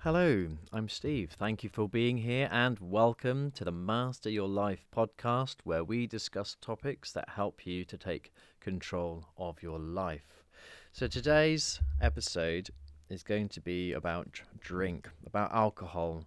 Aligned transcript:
Hello, 0.00 0.46
I'm 0.72 0.88
Steve. 0.88 1.32
Thank 1.36 1.64
you 1.64 1.70
for 1.70 1.88
being 1.88 2.18
here 2.18 2.48
and 2.52 2.78
welcome 2.78 3.50
to 3.52 3.64
the 3.64 3.72
Master 3.72 4.30
Your 4.30 4.46
Life 4.46 4.86
podcast, 4.94 5.56
where 5.64 5.82
we 5.82 6.06
discuss 6.06 6.56
topics 6.60 7.10
that 7.12 7.30
help 7.30 7.66
you 7.66 7.84
to 7.86 7.96
take 7.96 8.32
control 8.60 9.24
of 9.36 9.62
your 9.62 9.80
life. 9.80 10.44
So, 10.92 11.08
today's 11.08 11.80
episode 12.00 12.70
is 13.08 13.24
going 13.24 13.48
to 13.48 13.60
be 13.60 13.94
about 13.94 14.40
drink, 14.60 15.08
about 15.26 15.52
alcohol. 15.52 16.24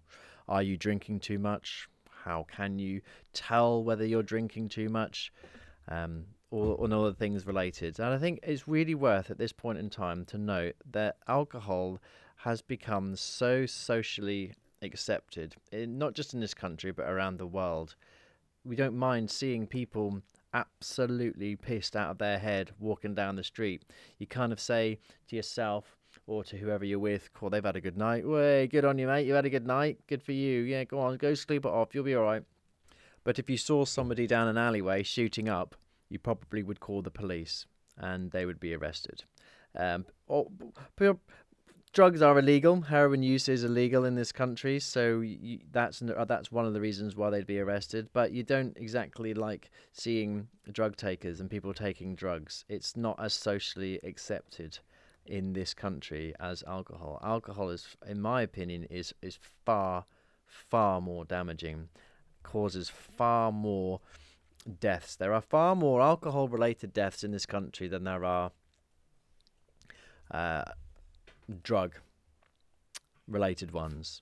Are 0.49 0.63
you 0.63 0.75
drinking 0.75 1.21
too 1.21 1.39
much? 1.39 1.88
How 2.25 2.45
can 2.51 2.79
you 2.79 3.01
tell 3.33 3.83
whether 3.83 4.05
you're 4.05 4.23
drinking 4.23 4.70
too 4.70 4.89
much? 4.89 5.31
Um, 5.88 6.25
or, 6.51 6.88
the 6.88 7.13
things 7.13 7.45
related. 7.45 7.99
And 7.99 8.09
I 8.09 8.17
think 8.17 8.39
it's 8.43 8.67
really 8.67 8.95
worth 8.95 9.29
at 9.29 9.38
this 9.38 9.54
point 9.54 9.77
in 9.77 9.89
time 9.89 10.25
to 10.25 10.38
note 10.38 10.75
that 10.91 11.17
alcohol 11.27 11.99
has 12.43 12.61
become 12.61 13.17
so 13.17 13.65
socially 13.65 14.53
accepted, 14.81 15.55
in, 15.73 15.97
not 15.97 16.13
just 16.13 16.34
in 16.34 16.39
this 16.39 16.53
country, 16.53 16.91
but 16.91 17.09
around 17.09 17.38
the 17.38 17.45
world. 17.45 17.95
We 18.63 18.77
don't 18.77 18.95
mind 18.95 19.30
seeing 19.30 19.67
people 19.67 20.21
absolutely 20.53 21.57
pissed 21.57 21.97
out 21.97 22.11
of 22.11 22.17
their 22.17 22.39
head 22.39 22.71
walking 22.80 23.13
down 23.13 23.35
the 23.35 23.44
street. 23.44 23.83
You 24.20 24.25
kind 24.25 24.53
of 24.53 24.59
say 24.59 24.99
to 25.27 25.35
yourself 25.35 25.97
or 26.27 26.45
to 26.45 26.57
whoever 26.57 26.85
you're 26.85 26.97
with, 26.97 27.30
cool, 27.33 27.49
they've 27.49 27.63
had 27.63 27.75
a 27.75 27.81
good 27.81 27.97
night. 27.97 28.25
Way, 28.25 28.67
good 28.67 28.85
on 28.85 28.97
you, 28.97 29.08
mate. 29.08 29.27
You 29.27 29.33
had 29.33 29.45
a 29.45 29.49
good 29.49 29.67
night. 29.67 29.99
Good 30.08 30.23
for 30.23 30.31
you. 30.31 30.61
Yeah, 30.61 30.85
go 30.85 30.99
on, 31.02 31.17
go 31.17 31.33
sleep 31.33 31.66
it 31.66 31.71
off. 31.71 31.94
You'll 31.94 32.05
be 32.05 32.16
all 32.16 32.23
right. 32.23 32.44
But 33.25 33.38
if 33.38 33.49
you 33.49 33.58
saw 33.58 33.83
somebody 33.83 34.27
down 34.27 34.47
an 34.47 34.58
alleyway 34.58 35.03
shooting 35.03 35.49
up, 35.49 35.75
you 36.08 36.19
probably 36.19 36.63
would 36.63 36.80
call 36.80 37.02
the 37.02 37.11
police 37.11 37.66
and 37.97 38.31
they 38.31 38.45
would 38.45 38.61
be 38.61 38.73
arrested. 38.73 39.25
Um, 39.75 40.05
or, 40.27 40.47
drugs 41.93 42.21
are 42.21 42.38
illegal. 42.38 42.81
Heroin 42.81 43.23
use 43.23 43.49
is 43.49 43.63
illegal 43.63 44.05
in 44.05 44.16
this 44.16 44.31
country, 44.31 44.80
so 44.80 45.20
you, 45.21 45.59
that's 45.71 46.02
uh, 46.02 46.25
that's 46.25 46.52
one 46.52 46.66
of 46.66 46.73
the 46.73 46.81
reasons 46.81 47.16
why 47.16 47.30
they'd 47.30 47.47
be 47.47 47.59
arrested. 47.59 48.09
But 48.14 48.31
you 48.31 48.44
don't 48.44 48.75
exactly 48.77 49.33
like 49.33 49.72
seeing 49.91 50.47
drug 50.72 50.95
takers 50.95 51.39
and 51.39 51.49
people 51.49 51.73
taking 51.73 52.16
drugs. 52.16 52.66
It's 52.69 52.95
not 52.95 53.19
as 53.19 53.33
socially 53.33 53.99
accepted 54.03 54.80
in 55.25 55.53
this 55.53 55.73
country 55.73 56.33
as 56.39 56.64
alcohol. 56.67 57.19
Alcohol 57.23 57.69
is, 57.69 57.88
in 58.08 58.21
my 58.21 58.42
opinion, 58.42 58.86
is 58.89 59.14
is 59.21 59.39
far 59.66 60.05
far 60.45 61.02
more 61.02 61.25
damaging, 61.25 61.89
causes 62.44 62.89
far 62.89 63.52
more 63.52 64.02
deaths. 64.80 65.16
There 65.16 65.33
are 65.33 65.42
far 65.42 65.75
more 65.75 66.02
alcohol 66.02 66.47
related 66.47 66.94
deaths 66.94 67.23
in 67.23 67.31
this 67.31 67.45
country 67.45 67.88
than 67.88 68.03
there 68.03 68.25
are. 68.25 68.52
Uh, 70.31 70.64
drug 71.64 71.95
related 73.28 73.72
ones. 73.72 74.22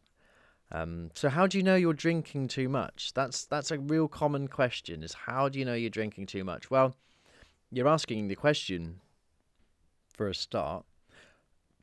Um, 0.72 1.12
so 1.14 1.30
how 1.30 1.48
do 1.48 1.58
you 1.58 1.64
know 1.64 1.76
you're 1.76 1.94
drinking 1.94 2.50
too 2.50 2.68
much? 2.68 3.14
That's 3.14 3.46
that's 3.46 3.72
a 3.72 3.80
real 3.80 4.08
common 4.08 4.48
question. 4.48 5.04
Is 5.04 5.14
how 5.14 5.48
do 5.48 5.60
you 5.60 5.66
know 5.66 5.74
you're 5.74 5.90
drinking 5.90 6.26
too 6.26 6.44
much? 6.44 6.70
Well, 6.70 6.96
you're 7.72 7.88
asking 7.88 8.28
the 8.28 8.36
question 8.36 9.00
for 10.14 10.28
a 10.28 10.36
start. 10.36 10.86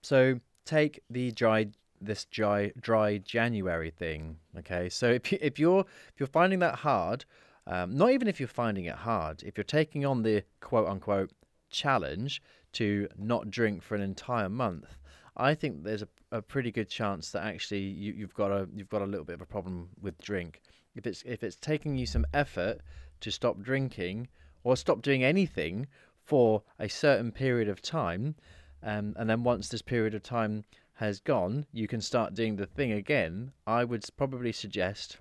So 0.02 0.40
take 0.66 1.00
the 1.08 1.30
dry 1.32 1.68
this 2.00 2.26
dry 2.26 2.72
dry 2.78 3.18
January 3.18 3.90
thing. 3.90 4.36
Okay, 4.58 4.88
so 4.90 5.10
if 5.10 5.32
you, 5.32 5.38
if 5.40 5.58
you're 5.58 5.80
if 5.80 6.20
you're 6.20 6.26
finding 6.26 6.58
that 6.58 6.76
hard, 6.76 7.24
um, 7.66 7.96
not 7.96 8.10
even 8.10 8.28
if 8.28 8.38
you're 8.38 8.48
finding 8.48 8.84
it 8.84 8.96
hard, 8.96 9.42
if 9.44 9.56
you're 9.56 9.64
taking 9.64 10.04
on 10.04 10.22
the 10.22 10.44
quote 10.60 10.88
unquote 10.88 11.30
challenge 11.70 12.42
to 12.72 13.08
not 13.16 13.50
drink 13.50 13.82
for 13.82 13.94
an 13.94 14.02
entire 14.02 14.50
month, 14.50 14.98
I 15.36 15.54
think 15.54 15.82
there's 15.82 16.02
a, 16.02 16.08
a 16.30 16.42
pretty 16.42 16.70
good 16.70 16.88
chance 16.88 17.30
that 17.30 17.42
actually 17.42 17.80
you, 17.80 18.12
you've 18.12 18.34
got 18.34 18.50
a 18.52 18.68
you've 18.74 18.88
got 18.88 19.02
a 19.02 19.06
little 19.06 19.24
bit 19.24 19.34
of 19.34 19.40
a 19.40 19.46
problem 19.46 19.88
with 20.00 20.18
drink. 20.18 20.62
If 20.94 21.06
it's 21.06 21.22
if 21.26 21.42
it's 21.42 21.56
taking 21.56 21.96
you 21.96 22.06
some 22.06 22.26
effort 22.32 22.80
to 23.20 23.30
stop 23.30 23.60
drinking 23.60 24.28
or 24.62 24.76
stop 24.76 25.02
doing 25.02 25.24
anything 25.24 25.88
for 26.22 26.62
a 26.78 26.88
certain 26.88 27.32
period 27.32 27.68
of 27.68 27.82
time, 27.82 28.36
um, 28.82 29.14
and 29.18 29.28
then 29.28 29.42
once 29.42 29.68
this 29.68 29.82
period 29.82 30.14
of 30.14 30.22
time 30.22 30.64
has 30.94 31.18
gone, 31.20 31.66
you 31.72 31.88
can 31.88 32.00
start 32.00 32.34
doing 32.34 32.56
the 32.56 32.66
thing 32.66 32.92
again. 32.92 33.52
I 33.66 33.84
would 33.84 34.04
probably 34.16 34.52
suggest, 34.52 35.18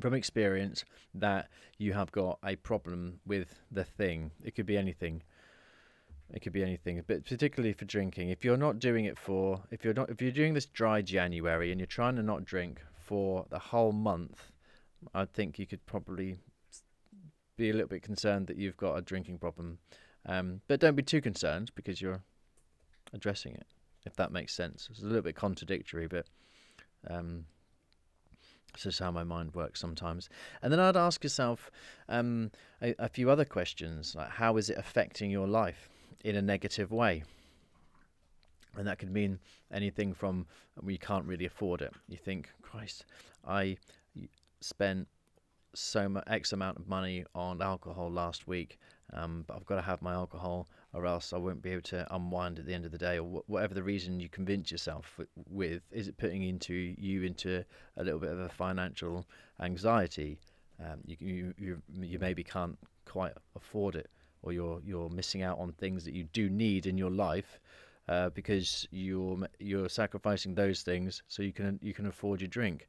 from 0.00 0.12
experience, 0.12 0.84
that 1.14 1.48
you 1.78 1.94
have 1.94 2.12
got 2.12 2.38
a 2.44 2.56
problem 2.56 3.20
with 3.24 3.60
the 3.70 3.84
thing. 3.84 4.30
It 4.44 4.54
could 4.54 4.66
be 4.66 4.76
anything. 4.76 5.22
It 6.34 6.42
could 6.42 6.52
be 6.52 6.64
anything, 6.64 7.00
but 7.06 7.24
particularly 7.24 7.72
for 7.72 7.84
drinking. 7.84 8.30
If 8.30 8.44
you're 8.44 8.56
not 8.56 8.80
doing 8.80 9.04
it 9.04 9.16
for, 9.16 9.62
if 9.70 9.84
you're 9.84 9.94
not, 9.94 10.10
if 10.10 10.20
you're 10.20 10.32
doing 10.32 10.52
this 10.52 10.66
dry 10.66 11.00
January 11.00 11.70
and 11.70 11.78
you're 11.78 11.86
trying 11.86 12.16
to 12.16 12.24
not 12.24 12.44
drink 12.44 12.82
for 12.98 13.46
the 13.50 13.58
whole 13.60 13.92
month, 13.92 14.50
I 15.14 15.26
think 15.26 15.60
you 15.60 15.66
could 15.66 15.86
probably 15.86 16.38
be 17.56 17.70
a 17.70 17.72
little 17.72 17.88
bit 17.88 18.02
concerned 18.02 18.48
that 18.48 18.56
you've 18.56 18.76
got 18.76 18.96
a 18.96 19.00
drinking 19.00 19.38
problem. 19.38 19.78
Um, 20.26 20.60
but 20.66 20.80
don't 20.80 20.96
be 20.96 21.04
too 21.04 21.20
concerned 21.20 21.70
because 21.76 22.02
you're 22.02 22.22
addressing 23.12 23.54
it, 23.54 23.66
if 24.04 24.16
that 24.16 24.32
makes 24.32 24.52
sense. 24.52 24.88
It's 24.90 25.02
a 25.02 25.06
little 25.06 25.22
bit 25.22 25.36
contradictory, 25.36 26.08
but 26.08 26.26
um, 27.08 27.44
this 28.72 28.86
is 28.86 28.98
how 28.98 29.12
my 29.12 29.22
mind 29.22 29.54
works 29.54 29.78
sometimes. 29.78 30.28
And 30.62 30.72
then 30.72 30.80
I'd 30.80 30.96
ask 30.96 31.22
yourself 31.22 31.70
um, 32.08 32.50
a, 32.82 32.92
a 32.98 33.08
few 33.08 33.30
other 33.30 33.44
questions, 33.44 34.16
like 34.16 34.30
how 34.30 34.56
is 34.56 34.68
it 34.68 34.78
affecting 34.78 35.30
your 35.30 35.46
life? 35.46 35.90
In 36.24 36.36
a 36.36 36.42
negative 36.42 36.90
way. 36.90 37.22
And 38.76 38.88
that 38.88 38.98
could 38.98 39.12
mean 39.12 39.38
anything 39.72 40.14
from 40.14 40.46
we 40.82 40.98
can't 40.98 41.24
really 41.26 41.44
afford 41.44 41.82
it. 41.82 41.92
You 42.08 42.16
think, 42.16 42.50
Christ, 42.62 43.04
I 43.46 43.76
spent 44.60 45.06
so 45.74 46.08
much 46.08 46.24
X 46.26 46.52
amount 46.52 46.78
of 46.78 46.88
money 46.88 47.24
on 47.34 47.62
alcohol 47.62 48.10
last 48.10 48.48
week, 48.48 48.78
um, 49.12 49.44
but 49.46 49.56
I've 49.56 49.66
got 49.66 49.76
to 49.76 49.82
have 49.82 50.02
my 50.02 50.14
alcohol 50.14 50.66
or 50.92 51.06
else 51.06 51.32
I 51.32 51.38
won't 51.38 51.60
be 51.60 51.70
able 51.70 51.82
to 51.82 52.06
unwind 52.14 52.58
at 52.58 52.66
the 52.66 52.72
end 52.72 52.84
of 52.84 52.92
the 52.92 52.98
day, 52.98 53.18
or 53.18 53.24
wh- 53.24 53.50
whatever 53.50 53.74
the 53.74 53.82
reason 53.82 54.20
you 54.20 54.28
convince 54.28 54.70
yourself 54.70 55.18
with. 55.50 55.82
Is 55.90 56.06
it 56.06 56.16
putting 56.16 56.44
into 56.44 56.74
you 56.74 57.24
into 57.24 57.64
a 57.96 58.04
little 58.04 58.20
bit 58.20 58.30
of 58.30 58.38
a 58.38 58.48
financial 58.48 59.26
anxiety? 59.60 60.38
Um, 60.80 61.00
you, 61.04 61.16
you 61.20 61.54
you 61.58 61.82
you 62.00 62.18
maybe 62.20 62.44
can't 62.44 62.78
quite 63.04 63.32
afford 63.56 63.96
it 63.96 64.08
or 64.44 64.52
you're 64.52 64.80
you're 64.84 65.08
missing 65.08 65.42
out 65.42 65.58
on 65.58 65.72
things 65.72 66.04
that 66.04 66.14
you 66.14 66.24
do 66.32 66.48
need 66.48 66.86
in 66.86 66.96
your 66.96 67.10
life 67.10 67.58
uh, 68.08 68.28
because 68.30 68.86
you're 68.90 69.38
you're 69.58 69.88
sacrificing 69.88 70.54
those 70.54 70.82
things 70.82 71.22
so 71.28 71.42
you 71.42 71.52
can 71.52 71.78
you 71.82 71.94
can 71.94 72.06
afford 72.06 72.40
your 72.40 72.48
drink. 72.48 72.88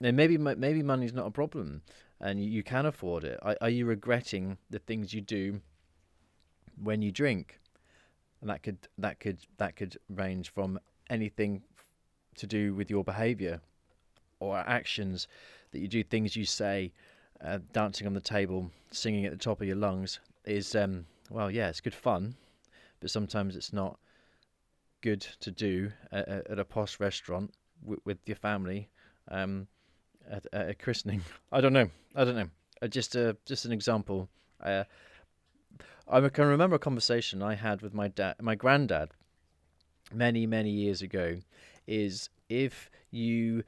And 0.00 0.16
maybe 0.16 0.36
maybe 0.36 0.82
money's 0.82 1.14
not 1.14 1.26
a 1.26 1.30
problem, 1.30 1.82
and 2.20 2.44
you, 2.44 2.62
can 2.62 2.84
afford 2.84 3.24
it. 3.24 3.38
Are, 3.42 3.56
are 3.60 3.70
you 3.70 3.86
regretting 3.86 4.58
the 4.70 4.78
things 4.78 5.14
you 5.14 5.20
do 5.20 5.60
when 6.82 7.00
you 7.00 7.10
drink? 7.10 7.60
And 8.40 8.50
that 8.50 8.62
could 8.62 8.78
that 8.98 9.20
could 9.20 9.38
that 9.58 9.76
could 9.76 9.96
range 10.10 10.52
from 10.52 10.78
anything 11.08 11.62
to 12.36 12.46
do 12.46 12.74
with 12.74 12.90
your 12.90 13.04
behaviour 13.04 13.60
or 14.40 14.58
actions 14.58 15.28
that 15.70 15.78
you 15.78 15.88
do, 15.88 16.02
things 16.02 16.36
you 16.36 16.44
say, 16.44 16.92
uh, 17.42 17.58
dancing 17.72 18.06
on 18.06 18.14
the 18.14 18.20
table, 18.20 18.70
singing 18.90 19.24
at 19.24 19.32
the 19.32 19.38
top 19.38 19.60
of 19.60 19.66
your 19.66 19.76
lungs, 19.76 20.18
is 20.44 20.74
um, 20.74 21.06
well, 21.30 21.50
yeah, 21.50 21.68
it's 21.68 21.80
good 21.80 21.94
fun, 21.94 22.36
but 23.00 23.10
sometimes 23.10 23.56
it's 23.56 23.72
not 23.72 23.98
good 25.00 25.26
to 25.40 25.50
do 25.50 25.92
at, 26.12 26.28
at 26.28 26.58
a 26.58 26.64
posh 26.64 26.98
restaurant 26.98 27.52
with 28.04 28.18
your 28.24 28.36
family 28.36 28.88
um, 29.28 29.66
at, 30.30 30.46
at, 30.52 30.70
a 30.70 30.74
christening. 30.74 31.22
I 31.52 31.60
don't 31.60 31.72
know. 31.72 31.90
I 32.14 32.24
don't 32.24 32.36
know. 32.36 32.48
Uh, 32.80 32.88
just 32.88 33.16
uh, 33.16 33.34
just 33.44 33.64
an 33.64 33.72
example. 33.72 34.28
Uh, 34.62 34.84
I 36.08 36.26
can 36.28 36.46
remember 36.46 36.76
a 36.76 36.80
conversation 36.80 37.42
I 37.42 37.54
had 37.54 37.82
with 37.82 37.94
my 37.94 38.08
dad, 38.08 38.36
my 38.40 38.54
granddad, 38.54 39.10
many 40.12 40.46
many 40.46 40.70
years 40.70 41.02
ago. 41.02 41.40
Is 41.86 42.30
if 42.48 42.90
you 43.10 43.64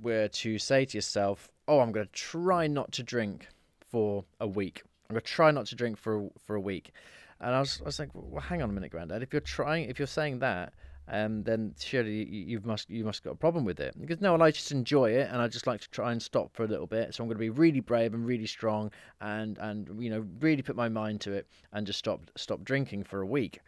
were 0.00 0.28
to 0.28 0.58
say 0.58 0.84
to 0.84 0.98
yourself, 0.98 1.48
"Oh, 1.68 1.80
I'm 1.80 1.92
going 1.92 2.06
to 2.06 2.12
try 2.12 2.66
not 2.66 2.92
to 2.92 3.02
drink 3.02 3.48
for 3.80 4.24
a 4.40 4.46
week," 4.46 4.82
I'm 5.12 5.16
gonna 5.16 5.20
try 5.20 5.50
not 5.50 5.66
to 5.66 5.74
drink 5.74 5.98
for 5.98 6.30
for 6.46 6.56
a 6.56 6.60
week. 6.60 6.92
And 7.38 7.54
I 7.54 7.60
was, 7.60 7.82
I 7.82 7.84
was 7.84 7.98
like, 7.98 8.08
well, 8.14 8.40
hang 8.40 8.62
on 8.62 8.70
a 8.70 8.72
minute, 8.72 8.92
Granddad. 8.92 9.22
If 9.22 9.32
you're 9.32 9.40
trying, 9.40 9.90
if 9.90 9.98
you're 9.98 10.06
saying 10.06 10.38
that, 10.38 10.72
um, 11.06 11.42
then 11.42 11.74
surely 11.78 12.24
you, 12.24 12.44
you 12.46 12.60
must 12.64 12.88
you 12.88 13.04
must 13.04 13.22
got 13.22 13.32
a 13.32 13.36
problem 13.36 13.66
with 13.66 13.78
it. 13.78 13.94
Because 14.00 14.22
no, 14.22 14.32
well, 14.32 14.42
I 14.42 14.50
just 14.50 14.72
enjoy 14.72 15.10
it, 15.10 15.28
and 15.30 15.42
I 15.42 15.48
just 15.48 15.66
like 15.66 15.82
to 15.82 15.90
try 15.90 16.12
and 16.12 16.22
stop 16.22 16.54
for 16.54 16.64
a 16.64 16.66
little 16.66 16.86
bit. 16.86 17.14
So 17.14 17.22
I'm 17.22 17.28
going 17.28 17.36
to 17.36 17.40
be 17.40 17.50
really 17.50 17.80
brave 17.80 18.14
and 18.14 18.24
really 18.24 18.46
strong, 18.46 18.90
and 19.20 19.58
and 19.58 20.02
you 20.02 20.08
know 20.08 20.24
really 20.40 20.62
put 20.62 20.76
my 20.76 20.88
mind 20.88 21.20
to 21.22 21.32
it, 21.32 21.46
and 21.74 21.86
just 21.86 21.98
stop 21.98 22.22
stop 22.34 22.64
drinking 22.64 23.04
for 23.04 23.20
a 23.20 23.26
week. 23.26 23.60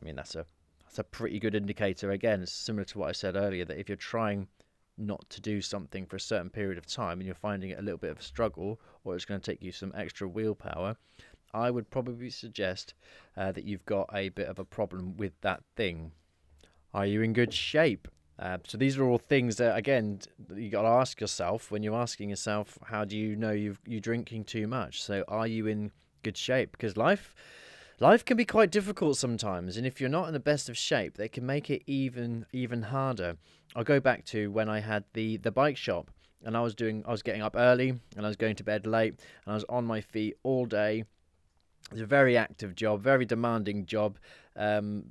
I 0.00 0.04
mean 0.04 0.16
that's 0.16 0.34
a 0.34 0.44
that's 0.82 0.98
a 0.98 1.04
pretty 1.04 1.38
good 1.38 1.54
indicator. 1.54 2.10
Again, 2.10 2.42
it's 2.42 2.50
similar 2.50 2.84
to 2.86 2.98
what 2.98 3.10
I 3.10 3.12
said 3.12 3.36
earlier 3.36 3.64
that 3.66 3.78
if 3.78 3.88
you're 3.88 3.94
trying 3.94 4.48
not 5.02 5.28
to 5.30 5.40
do 5.40 5.60
something 5.60 6.06
for 6.06 6.16
a 6.16 6.20
certain 6.20 6.50
period 6.50 6.78
of 6.78 6.86
time 6.86 7.18
and 7.18 7.26
you're 7.26 7.34
finding 7.34 7.70
it 7.70 7.78
a 7.78 7.82
little 7.82 7.98
bit 7.98 8.10
of 8.10 8.18
a 8.18 8.22
struggle 8.22 8.80
or 9.04 9.14
it's 9.14 9.24
going 9.24 9.40
to 9.40 9.50
take 9.50 9.62
you 9.62 9.72
some 9.72 9.92
extra 9.96 10.28
willpower, 10.28 10.96
I 11.52 11.70
would 11.70 11.90
probably 11.90 12.30
suggest 12.30 12.94
uh, 13.36 13.52
that 13.52 13.64
you've 13.64 13.84
got 13.84 14.08
a 14.14 14.30
bit 14.30 14.48
of 14.48 14.58
a 14.58 14.64
problem 14.64 15.16
with 15.16 15.32
that 15.42 15.62
thing. 15.76 16.12
Are 16.94 17.06
you 17.06 17.22
in 17.22 17.32
good 17.32 17.52
shape? 17.52 18.08
Uh, 18.38 18.58
so 18.66 18.78
these 18.78 18.96
are 18.96 19.04
all 19.04 19.18
things 19.18 19.56
that 19.56 19.76
again 19.76 20.20
you 20.56 20.70
got 20.70 20.82
to 20.82 20.88
ask 20.88 21.20
yourself 21.20 21.70
when 21.70 21.82
you're 21.82 21.94
asking 21.94 22.30
yourself, 22.30 22.78
how 22.84 23.04
do 23.04 23.16
you 23.16 23.36
know 23.36 23.52
you 23.52 24.00
drinking 24.00 24.44
too 24.44 24.66
much? 24.66 25.02
So 25.02 25.24
are 25.28 25.46
you 25.46 25.66
in 25.66 25.92
good 26.22 26.36
shape? 26.36 26.72
Because 26.72 26.96
life 26.96 27.34
life 28.02 28.24
can 28.24 28.36
be 28.36 28.44
quite 28.44 28.72
difficult 28.72 29.16
sometimes, 29.16 29.76
and 29.76 29.86
if 29.86 30.00
you're 30.00 30.10
not 30.10 30.26
in 30.26 30.32
the 30.32 30.40
best 30.40 30.68
of 30.68 30.76
shape, 30.76 31.16
they 31.16 31.28
can 31.28 31.46
make 31.46 31.70
it 31.70 31.82
even 31.86 32.44
even 32.52 32.82
harder. 32.82 33.36
I'll 33.76 33.84
go 33.84 34.00
back 34.00 34.24
to 34.26 34.50
when 34.50 34.68
I 34.68 34.80
had 34.80 35.04
the 35.14 35.36
the 35.36 35.52
bike 35.52 35.76
shop, 35.76 36.10
and 36.44 36.56
I 36.56 36.62
was 36.62 36.74
doing 36.74 37.04
I 37.06 37.12
was 37.12 37.22
getting 37.22 37.42
up 37.42 37.54
early 37.56 37.90
and 38.16 38.26
I 38.26 38.28
was 38.28 38.36
going 38.36 38.56
to 38.56 38.64
bed 38.64 38.86
late, 38.86 39.14
and 39.44 39.52
I 39.52 39.54
was 39.54 39.64
on 39.68 39.84
my 39.86 40.00
feet 40.00 40.36
all 40.42 40.66
day. 40.66 41.04
It's 41.92 42.00
a 42.00 42.06
very 42.06 42.36
active 42.36 42.74
job, 42.74 43.02
very 43.02 43.24
demanding 43.24 43.86
job, 43.86 44.18
um, 44.56 45.04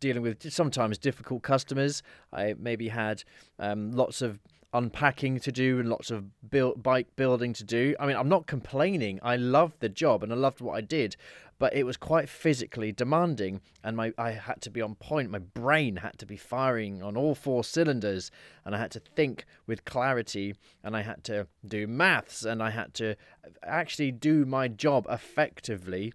dealing 0.00 0.22
with 0.22 0.52
sometimes 0.52 0.98
difficult 0.98 1.42
customers. 1.42 2.02
I 2.32 2.54
maybe 2.58 2.88
had 2.88 3.24
um, 3.58 3.92
lots 3.92 4.20
of 4.22 4.38
unpacking 4.74 5.38
to 5.38 5.52
do 5.52 5.78
and 5.78 5.88
lots 5.88 6.10
of 6.10 6.50
build, 6.50 6.82
bike 6.82 7.06
building 7.16 7.52
to 7.54 7.64
do. 7.64 7.94
I 7.98 8.06
mean, 8.06 8.16
I'm 8.16 8.28
not 8.28 8.46
complaining. 8.46 9.20
I 9.22 9.36
loved 9.36 9.78
the 9.78 9.88
job 9.88 10.22
and 10.22 10.32
I 10.32 10.36
loved 10.36 10.60
what 10.60 10.74
I 10.74 10.80
did, 10.80 11.16
but 11.58 11.74
it 11.74 11.84
was 11.84 11.96
quite 11.96 12.28
physically 12.28 12.90
demanding 12.90 13.60
and 13.84 13.96
my 13.96 14.12
I 14.18 14.32
had 14.32 14.60
to 14.62 14.70
be 14.70 14.82
on 14.82 14.96
point. 14.96 15.30
My 15.30 15.38
brain 15.38 15.96
had 15.96 16.18
to 16.18 16.26
be 16.26 16.36
firing 16.36 17.02
on 17.02 17.16
all 17.16 17.36
four 17.36 17.62
cylinders 17.62 18.32
and 18.64 18.74
I 18.74 18.78
had 18.78 18.90
to 18.90 19.00
think 19.00 19.46
with 19.66 19.84
clarity 19.84 20.56
and 20.82 20.96
I 20.96 21.02
had 21.02 21.22
to 21.24 21.46
do 21.66 21.86
maths 21.86 22.44
and 22.44 22.60
I 22.60 22.70
had 22.70 22.92
to 22.94 23.14
actually 23.62 24.10
do 24.10 24.44
my 24.44 24.66
job 24.66 25.06
effectively. 25.08 26.12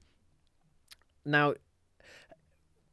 Now, 1.25 1.53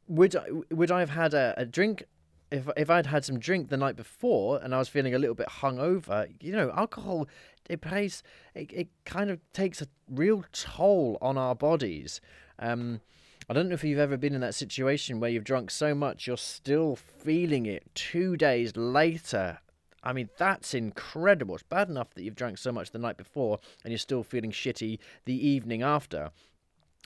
would 0.07 0.33
I, 0.33 0.45
would 0.71 0.91
I 0.91 1.01
have 1.01 1.09
had 1.09 1.33
a, 1.33 1.53
a 1.57 1.65
drink 1.65 2.05
if 2.51 2.69
if 2.77 2.89
I'd 2.89 3.07
had 3.07 3.25
some 3.25 3.39
drink 3.39 3.69
the 3.69 3.77
night 3.77 3.95
before 3.95 4.59
and 4.61 4.73
I 4.73 4.79
was 4.79 4.87
feeling 4.87 5.13
a 5.13 5.19
little 5.19 5.35
bit 5.35 5.47
hungover, 5.47 6.31
you 6.41 6.51
know, 6.51 6.71
alcohol 6.75 7.27
it 7.69 7.81
plays 7.81 8.23
it, 8.55 8.71
it 8.71 8.87
kind 9.05 9.29
of 9.29 9.39
takes 9.53 9.81
a 9.81 9.87
real 10.09 10.45
toll 10.51 11.17
on 11.21 11.37
our 11.37 11.55
bodies. 11.55 12.21
Um, 12.59 13.01
I 13.49 13.53
don't 13.53 13.69
know 13.69 13.75
if 13.75 13.83
you've 13.83 13.99
ever 13.99 14.17
been 14.17 14.33
in 14.33 14.41
that 14.41 14.55
situation 14.55 15.19
where 15.19 15.29
you've 15.29 15.43
drunk 15.43 15.71
so 15.71 15.93
much 15.93 16.27
you're 16.27 16.37
still 16.37 16.95
feeling 16.95 17.65
it 17.65 17.83
two 17.95 18.37
days 18.37 18.75
later. 18.75 19.59
I 20.03 20.13
mean, 20.13 20.29
that's 20.37 20.73
incredible. 20.73 21.55
It's 21.55 21.63
bad 21.63 21.89
enough 21.89 22.13
that 22.13 22.23
you've 22.23 22.35
drank 22.35 22.57
so 22.57 22.71
much 22.71 22.91
the 22.91 22.99
night 22.99 23.17
before 23.17 23.59
and 23.83 23.91
you're 23.91 23.97
still 23.99 24.23
feeling 24.23 24.51
shitty 24.51 24.99
the 25.25 25.47
evening 25.47 25.81
after. 25.81 26.31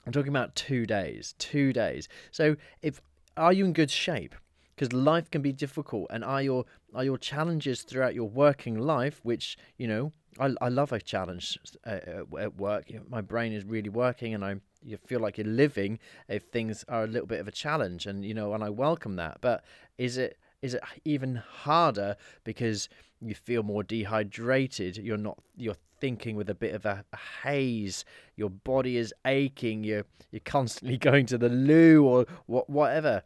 I'm 0.06 0.12
talking 0.12 0.30
about 0.30 0.54
two 0.54 0.86
days. 0.86 1.34
Two 1.38 1.72
days. 1.72 2.08
So, 2.30 2.56
if 2.80 3.00
are 3.36 3.52
you 3.52 3.64
in 3.64 3.72
good 3.72 3.90
shape? 3.90 4.34
Because 4.74 4.92
life 4.92 5.30
can 5.30 5.42
be 5.42 5.52
difficult 5.52 6.06
and 6.10 6.24
are 6.24 6.42
your 6.42 6.64
are 6.94 7.04
your 7.04 7.18
challenges 7.18 7.82
throughout 7.82 8.14
your 8.14 8.28
working 8.28 8.78
life 8.78 9.20
which 9.22 9.56
you 9.76 9.86
know 9.86 10.12
I, 10.38 10.54
I 10.60 10.68
love 10.68 10.92
a 10.92 11.00
challenge 11.00 11.58
uh, 11.86 11.98
at 12.38 12.56
work. 12.56 12.90
My 13.08 13.20
brain 13.20 13.52
is 13.52 13.64
really 13.64 13.90
working 13.90 14.34
and 14.34 14.44
I 14.44 14.56
you 14.84 14.96
feel 14.96 15.20
like 15.20 15.38
you're 15.38 15.46
living 15.46 16.00
if 16.28 16.44
things 16.44 16.84
are 16.88 17.04
a 17.04 17.06
little 17.06 17.26
bit 17.26 17.38
of 17.38 17.46
a 17.46 17.52
challenge 17.52 18.06
and 18.06 18.24
you 18.24 18.34
know 18.34 18.54
and 18.54 18.64
I 18.64 18.70
welcome 18.70 19.16
that. 19.16 19.38
But 19.40 19.64
is 19.98 20.16
it 20.16 20.38
is 20.62 20.74
it 20.74 20.82
even 21.04 21.36
harder 21.36 22.16
because 22.44 22.88
you 23.20 23.34
feel 23.34 23.62
more 23.62 23.82
dehydrated? 23.82 24.96
You're 24.96 25.16
not 25.18 25.38
you're 25.56 25.76
thinking 26.00 26.34
with 26.34 26.50
a 26.50 26.54
bit 26.54 26.74
of 26.74 26.84
a, 26.84 27.04
a, 27.12 27.16
haze. 27.44 28.04
Your 28.34 28.50
body 28.50 28.96
is 28.96 29.14
aching. 29.24 29.84
You're 29.84 30.06
you're 30.30 30.40
constantly 30.44 30.96
going 31.10 31.26
to 31.26 31.38
the 31.38 31.48
loo 31.48 32.04
or 32.04 32.26
what 32.46 32.70
whatever 32.70 33.22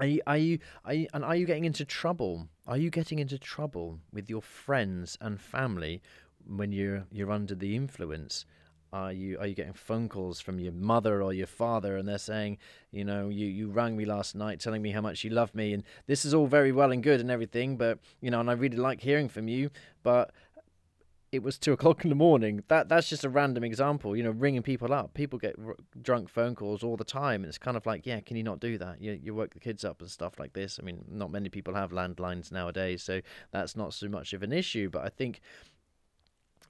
are 0.00 0.06
you, 0.06 0.22
are 0.26 0.36
you, 0.36 0.58
are 0.84 0.94
you, 0.94 1.06
and 1.12 1.24
are 1.24 1.36
you 1.36 1.44
getting 1.46 1.64
into 1.64 1.84
trouble? 1.84 2.48
Are 2.66 2.78
you 2.78 2.90
getting 2.90 3.18
into 3.18 3.38
trouble 3.38 3.98
with 4.12 4.30
your 4.30 4.40
friends 4.40 5.18
and 5.20 5.40
family 5.40 6.00
when 6.46 6.72
you're 6.72 7.04
you're 7.12 7.30
under 7.30 7.54
the 7.54 7.76
influence? 7.76 8.46
Are 8.92 9.12
you 9.12 9.38
are 9.38 9.46
you 9.46 9.54
getting 9.54 9.74
phone 9.74 10.08
calls 10.08 10.40
from 10.40 10.58
your 10.58 10.72
mother 10.72 11.22
or 11.22 11.32
your 11.32 11.46
father 11.46 11.96
and 11.96 12.08
they're 12.08 12.18
saying, 12.18 12.58
you 12.90 13.04
know, 13.04 13.28
you, 13.28 13.46
you 13.46 13.70
rang 13.70 13.96
me 13.96 14.04
last 14.04 14.34
night 14.34 14.60
telling 14.60 14.82
me 14.82 14.92
how 14.92 15.00
much 15.00 15.24
you 15.24 15.30
love 15.30 15.54
me 15.54 15.72
and 15.74 15.82
this 16.06 16.24
is 16.24 16.32
all 16.34 16.46
very 16.46 16.72
well 16.72 16.90
and 16.90 17.02
good 17.02 17.20
and 17.20 17.30
everything, 17.30 17.76
but 17.76 17.98
you 18.20 18.30
know, 18.30 18.40
and 18.40 18.50
I 18.50 18.54
really 18.54 18.76
like 18.76 19.00
hearing 19.00 19.28
from 19.28 19.48
you, 19.48 19.70
but 20.02 20.30
it 21.32 21.42
was 21.42 21.58
two 21.58 21.72
o'clock 21.72 22.04
in 22.04 22.10
the 22.10 22.14
morning. 22.14 22.62
That 22.68 22.88
that's 22.88 23.08
just 23.08 23.24
a 23.24 23.28
random 23.28 23.64
example. 23.64 24.14
You 24.14 24.22
know, 24.22 24.30
ringing 24.30 24.62
people 24.62 24.92
up. 24.92 25.14
People 25.14 25.38
get 25.38 25.56
r- 25.64 25.76
drunk 26.00 26.28
phone 26.28 26.54
calls 26.54 26.84
all 26.84 26.96
the 26.96 27.04
time, 27.04 27.42
and 27.42 27.48
it's 27.48 27.58
kind 27.58 27.76
of 27.76 27.86
like, 27.86 28.06
yeah, 28.06 28.20
can 28.20 28.36
you 28.36 28.42
not 28.42 28.60
do 28.60 28.78
that? 28.78 29.00
You 29.00 29.18
you 29.20 29.34
work 29.34 29.54
the 29.54 29.60
kids 29.60 29.84
up 29.84 30.00
and 30.00 30.10
stuff 30.10 30.38
like 30.38 30.52
this. 30.52 30.78
I 30.80 30.84
mean, 30.84 31.04
not 31.10 31.32
many 31.32 31.48
people 31.48 31.74
have 31.74 31.90
landlines 31.90 32.52
nowadays, 32.52 33.02
so 33.02 33.22
that's 33.50 33.74
not 33.74 33.94
so 33.94 34.08
much 34.08 34.32
of 34.32 34.42
an 34.42 34.52
issue. 34.52 34.90
But 34.90 35.04
I 35.04 35.08
think 35.08 35.40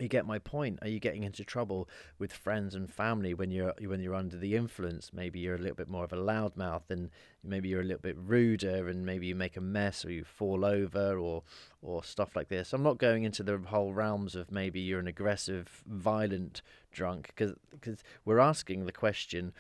you 0.02 0.08
get 0.08 0.26
my 0.26 0.38
point. 0.38 0.78
Are 0.82 0.88
you 0.88 0.99
getting 0.99 1.22
into 1.22 1.44
trouble 1.44 1.88
with 2.19 2.32
friends 2.32 2.75
and 2.75 2.93
family 2.93 3.34
when 3.34 3.50
you're 3.50 3.72
when 3.81 4.00
you're 4.00 4.14
under 4.14 4.37
the 4.37 4.56
influence? 4.56 5.10
Maybe 5.12 5.40
you're 5.40 5.54
a 5.54 5.58
little 5.58 5.76
bit 5.76 5.88
more 5.88 6.04
of 6.04 6.12
a 6.12 6.16
loudmouth 6.16 6.90
and 6.90 7.10
maybe 7.44 7.69
you're 7.69 7.81
a 7.81 7.84
little 7.84 8.02
bit 8.02 8.16
ruder 8.19 8.88
and 8.88 9.06
maybe 9.06 9.26
you 9.26 9.34
make 9.34 9.56
a 9.56 9.60
mess 9.60 10.04
or 10.04 10.10
you 10.10 10.25
fall 10.25 10.64
over 10.64 11.19
or 11.19 11.43
or 11.81 12.02
stuff 12.04 12.37
like 12.37 12.49
this. 12.49 12.72
I'm 12.72 12.82
not 12.82 12.99
going 12.99 13.25
into 13.25 13.43
the 13.43 13.58
whole 13.58 13.93
realms 13.93 14.34
of 14.34 14.50
maybe 14.50 14.81
you're 14.81 15.00
an 15.00 15.06
aggressive 15.06 15.82
violent 15.87 16.62
drunk 16.90 17.28
because 17.28 17.54
because 17.70 18.02
we're 18.25 18.40
asking 18.40 18.87
the 18.87 18.93
question 18.93 19.52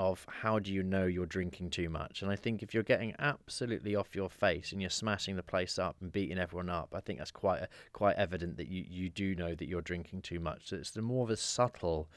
of 0.00 0.24
how 0.26 0.58
do 0.58 0.72
you 0.72 0.82
know 0.82 1.04
you're 1.04 1.26
drinking 1.26 1.68
too 1.68 1.90
much? 1.90 2.22
And 2.22 2.30
I 2.30 2.34
think 2.34 2.62
if 2.62 2.72
you're 2.72 2.82
getting 2.82 3.14
absolutely 3.18 3.94
off 3.94 4.16
your 4.16 4.30
face 4.30 4.72
and 4.72 4.80
you're 4.80 4.88
smashing 4.88 5.36
the 5.36 5.42
place 5.42 5.78
up 5.78 5.96
and 6.00 6.10
beating 6.10 6.38
everyone 6.38 6.70
up, 6.70 6.94
I 6.94 7.00
think 7.00 7.18
that's 7.18 7.30
quite 7.30 7.66
quite 7.92 8.16
evident 8.16 8.56
that 8.56 8.68
you, 8.68 8.82
you 8.88 9.10
do 9.10 9.34
know 9.34 9.54
that 9.54 9.68
you're 9.68 9.82
drinking 9.82 10.22
too 10.22 10.40
much. 10.40 10.68
So 10.68 10.76
it's 10.76 10.90
the 10.92 11.02
more 11.02 11.22
of 11.24 11.28
a 11.28 11.36
subtle 11.36 12.08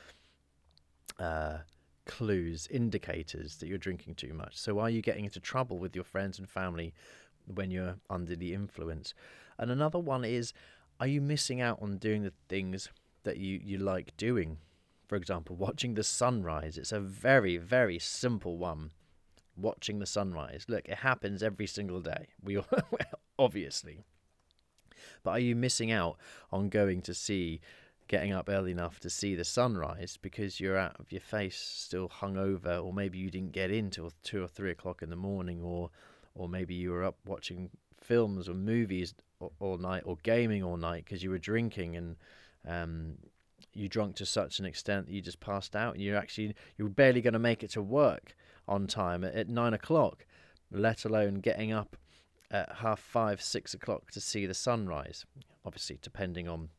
uh, 1.20 1.58
clues, 2.06 2.70
indicators 2.72 3.58
that 3.58 3.68
you're 3.68 3.78
drinking 3.78 4.16
too 4.16 4.34
much. 4.34 4.58
So 4.58 4.80
are 4.80 4.90
you 4.90 5.02
getting 5.02 5.26
into 5.26 5.42
trouble 5.42 5.78
with 5.78 5.94
your 5.94 6.06
friends 6.06 6.40
and 6.40 6.50
family 6.50 6.94
when 7.54 7.70
you're 7.70 7.98
under 8.10 8.38
the 8.38 8.54
influence? 8.54 9.14
And 9.58 9.70
another 9.70 10.00
one 10.00 10.24
is, 10.24 10.54
are 11.02 11.08
you 11.08 11.20
missing 11.20 11.60
out 11.60 11.80
on 11.82 11.98
doing 11.98 12.24
the 12.24 12.32
things 12.48 12.88
that 13.24 13.38
you, 13.38 13.60
you 13.62 13.78
like 13.78 14.16
doing? 14.16 14.60
For 15.08 15.16
example, 15.16 15.56
watching 15.56 15.94
the 15.94 16.04
sunrise. 16.04 16.78
It's 16.78 16.92
a 16.92 17.00
very, 17.00 17.58
very 17.58 18.00
simple 18.00 18.58
one. 18.58 18.92
Watching 19.56 20.00
the 20.00 20.06
sunrise. 20.06 20.66
Look, 20.68 20.88
it 20.88 21.00
happens 21.00 21.44
every 21.44 21.68
single 21.68 22.02
day. 22.02 22.28
We 22.44 22.58
all, 22.58 22.66
obviously. 23.38 24.04
But 25.24 25.32
are 25.32 25.40
you 25.40 25.56
missing 25.56 25.92
out 25.92 26.18
on 26.52 26.70
going 26.70 27.02
to 27.04 27.14
see, 27.14 27.62
getting 28.08 28.34
up 28.34 28.50
early 28.50 28.72
enough 28.72 29.00
to 29.02 29.10
see 29.10 29.36
the 29.36 29.44
sunrise 29.44 30.18
because 30.22 30.60
you're 30.60 30.78
out 30.78 31.00
of 31.00 31.12
your 31.12 31.22
face, 31.22 31.58
still 31.58 32.10
hungover, 32.10 32.84
or 32.84 32.94
maybe 32.94 33.18
you 33.18 33.30
didn't 33.30 33.52
get 33.52 33.72
in 33.72 33.90
till 33.90 34.12
two 34.24 34.44
or 34.44 34.48
three 34.48 34.72
o'clock 34.72 35.02
in 35.02 35.10
the 35.10 35.16
morning, 35.16 35.62
or, 35.62 35.90
or 36.36 36.50
maybe 36.50 36.74
you 36.74 36.92
were 36.92 37.04
up 37.04 37.18
watching 37.26 37.70
films 37.98 38.50
or 38.50 38.54
movies 38.54 39.14
all, 39.40 39.54
all 39.60 39.78
night, 39.78 40.04
or 40.06 40.18
gaming 40.24 40.64
all 40.64 40.78
night 40.78 41.06
because 41.06 41.22
you 41.22 41.30
were 41.30 41.38
drinking 41.38 41.96
and 41.96 42.16
um, 42.68 43.18
you 43.74 43.88
drunk 43.88 44.16
to 44.16 44.26
such 44.26 44.60
an 44.60 44.66
extent 44.66 45.08
that 45.08 45.14
you 45.14 45.22
just 45.22 45.40
passed 45.40 45.76
out. 45.76 45.96
And 45.96 46.04
you're 46.04 46.18
actually 46.18 46.56
you're 46.78 46.90
barely 46.90 47.22
going 47.22 47.34
to 47.34 47.40
make 47.40 47.64
it 47.64 47.72
to 47.72 47.82
work 47.82 48.36
on 48.68 48.88
time 48.88 49.24
at, 49.24 49.34
at 49.34 49.50
nine 49.50 49.74
o'clock 49.74 50.26
let 50.72 51.06
alone 51.06 51.36
getting 51.36 51.72
up 51.72 51.96
at 52.50 52.78
half 52.78 53.00
five 53.00 53.42
six 53.42 53.74
o'clock 53.74 54.12
to 54.12 54.20
see 54.20 54.46
the 54.46 54.54
sunrise. 54.54 55.26
Obviously 55.66 56.00
depending 56.02 56.48
on 56.48 56.70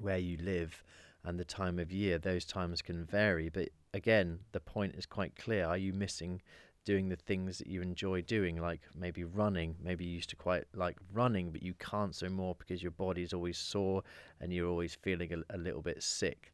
where 0.00 0.18
you 0.18 0.36
live 0.36 0.82
and 1.24 1.38
the 1.38 1.44
time 1.44 1.78
of 1.78 1.92
year 1.92 2.18
those 2.18 2.44
times 2.44 2.80
can 2.80 3.04
vary. 3.04 3.48
But 3.48 3.70
again 3.92 4.40
the 4.52 4.60
point 4.60 4.94
is 4.94 5.06
quite 5.06 5.36
clear. 5.36 5.66
Are 5.66 5.78
you 5.78 5.92
missing 5.92 6.40
doing 6.88 7.10
the 7.10 7.16
things 7.16 7.58
that 7.58 7.66
you 7.66 7.82
enjoy 7.82 8.22
doing, 8.22 8.56
like 8.56 8.80
maybe 8.98 9.22
running. 9.22 9.76
Maybe 9.78 10.06
you 10.06 10.12
used 10.12 10.30
to 10.30 10.36
quite 10.36 10.64
like 10.74 10.96
running, 11.12 11.50
but 11.50 11.62
you 11.62 11.74
can't 11.74 12.14
so 12.14 12.30
more 12.30 12.54
because 12.58 12.82
your 12.82 12.92
body's 12.92 13.34
always 13.34 13.58
sore 13.58 14.02
and 14.40 14.50
you're 14.50 14.70
always 14.70 14.94
feeling 14.94 15.30
a, 15.34 15.54
a 15.54 15.58
little 15.58 15.82
bit 15.82 16.02
sick. 16.02 16.50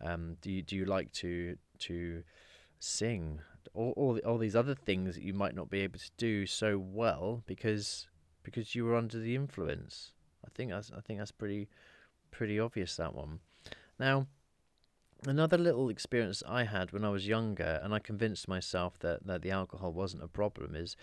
Um, 0.00 0.36
do 0.40 0.52
you 0.52 0.62
do 0.62 0.76
you 0.76 0.84
like 0.84 1.10
to 1.14 1.56
to 1.80 2.22
sing? 2.78 3.40
All 3.74 3.92
all, 3.96 4.20
all 4.24 4.38
these 4.38 4.54
other 4.54 4.76
things 4.76 5.16
that 5.16 5.24
you 5.24 5.34
might 5.34 5.56
not 5.56 5.68
be 5.68 5.80
able 5.80 5.98
to 5.98 6.10
do 6.16 6.46
so 6.46 6.78
well 6.78 7.42
because 7.46 8.06
because 8.44 8.76
you 8.76 8.84
were 8.84 8.94
under 8.94 9.18
the 9.18 9.34
influence. 9.34 10.12
I 10.46 10.48
think 10.54 10.70
that's 10.70 10.92
I 10.96 11.00
think 11.00 11.18
that's 11.18 11.32
pretty 11.32 11.68
pretty 12.30 12.60
obvious 12.60 12.94
that 12.98 13.16
one. 13.16 13.40
Now 13.98 14.28
Another 15.24 15.56
little 15.56 15.88
experience 15.88 16.42
I 16.48 16.64
had 16.64 16.92
when 16.92 17.04
I 17.04 17.10
was 17.10 17.28
younger, 17.28 17.80
and 17.82 17.94
I 17.94 18.00
convinced 18.00 18.48
myself 18.48 18.98
that, 19.00 19.24
that 19.26 19.42
the 19.42 19.52
alcohol 19.52 19.92
wasn't 19.92 20.24
a 20.24 20.28
problem, 20.28 20.74
is 20.74 20.96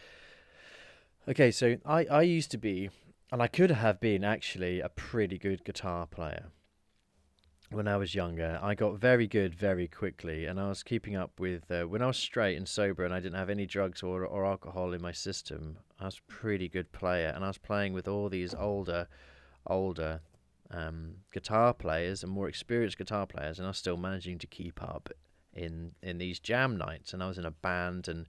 okay, 1.27 1.51
so 1.51 1.77
I, 1.85 2.05
I 2.05 2.21
used 2.23 2.51
to 2.51 2.57
be, 2.57 2.89
and 3.31 3.41
I 3.41 3.47
could 3.47 3.71
have 3.71 4.01
been 4.01 4.25
actually, 4.25 4.81
a 4.81 4.89
pretty 4.89 5.37
good 5.37 5.63
guitar 5.63 6.05
player. 6.05 6.47
when 7.71 7.87
I 7.87 7.97
was 7.97 8.15
younger, 8.15 8.59
I 8.61 8.73
got 8.75 8.99
very 8.99 9.27
good 9.27 9.55
very 9.55 9.87
quickly, 9.87 10.45
and 10.45 10.59
I 10.59 10.69
was 10.69 10.83
keeping 10.83 11.15
up 11.15 11.39
with 11.39 11.69
uh, 11.71 11.83
when 11.83 12.01
I 12.01 12.07
was 12.07 12.17
straight 12.17 12.57
and 12.57 12.67
sober, 12.67 13.05
and 13.05 13.13
I 13.13 13.19
didn't 13.19 13.37
have 13.37 13.49
any 13.49 13.65
drugs 13.65 14.01
or 14.03 14.25
or 14.25 14.45
alcohol 14.45 14.93
in 14.93 15.01
my 15.01 15.11
system. 15.11 15.77
I 15.99 16.05
was 16.05 16.17
a 16.17 16.31
pretty 16.31 16.67
good 16.67 16.91
player, 16.91 17.31
and 17.33 17.43
I 17.43 17.47
was 17.47 17.57
playing 17.57 17.93
with 17.93 18.07
all 18.07 18.27
these 18.27 18.55
older, 18.55 19.07
older 19.67 20.21
um, 20.71 21.15
guitar 21.33 21.73
players 21.73 22.23
and 22.23 22.31
more 22.31 22.47
experienced 22.47 22.97
guitar 22.97 23.25
players, 23.25 23.57
and 23.57 23.65
I 23.65 23.69
was 23.69 23.77
still 23.77 23.97
managing 23.97 24.37
to 24.39 24.47
keep 24.47 24.81
up 24.81 25.09
in 25.53 25.91
in 26.01 26.17
these 26.17 26.39
jam 26.39 26.77
nights. 26.77 27.13
And 27.13 27.23
I 27.23 27.27
was 27.27 27.37
in 27.37 27.45
a 27.45 27.51
band, 27.51 28.07
and 28.07 28.27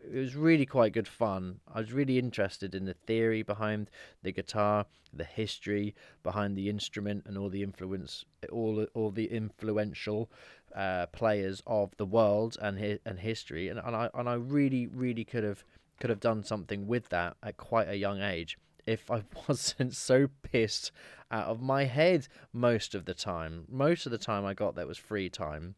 it 0.00 0.18
was 0.18 0.36
really 0.36 0.66
quite 0.66 0.92
good 0.92 1.08
fun. 1.08 1.60
I 1.72 1.80
was 1.80 1.92
really 1.92 2.18
interested 2.18 2.74
in 2.74 2.84
the 2.84 2.94
theory 2.94 3.42
behind 3.42 3.90
the 4.22 4.32
guitar, 4.32 4.86
the 5.12 5.24
history 5.24 5.94
behind 6.22 6.56
the 6.56 6.68
instrument, 6.68 7.24
and 7.26 7.38
all 7.38 7.48
the 7.48 7.62
influence, 7.62 8.24
all 8.52 8.86
all 8.94 9.10
the 9.10 9.26
influential 9.26 10.30
uh, 10.74 11.06
players 11.06 11.62
of 11.66 11.96
the 11.96 12.06
world 12.06 12.56
and 12.60 13.00
and 13.04 13.18
history. 13.20 13.68
And, 13.68 13.80
and 13.80 13.96
I 13.96 14.10
and 14.14 14.28
I 14.28 14.34
really 14.34 14.86
really 14.86 15.24
could 15.24 15.44
have 15.44 15.64
could 16.00 16.10
have 16.10 16.20
done 16.20 16.44
something 16.44 16.86
with 16.86 17.08
that 17.08 17.36
at 17.42 17.56
quite 17.56 17.88
a 17.88 17.96
young 17.96 18.20
age 18.20 18.58
if 18.88 19.10
I 19.10 19.22
wasn't 19.48 19.94
so 19.94 20.28
pissed 20.42 20.90
out 21.30 21.46
of 21.46 21.60
my 21.60 21.84
head 21.84 22.26
most 22.52 22.94
of 22.94 23.04
the 23.04 23.14
time. 23.14 23.66
Most 23.68 24.06
of 24.06 24.12
the 24.12 24.18
time 24.18 24.44
I 24.44 24.54
got 24.54 24.74
that 24.76 24.88
was 24.88 24.98
free 24.98 25.28
time. 25.28 25.74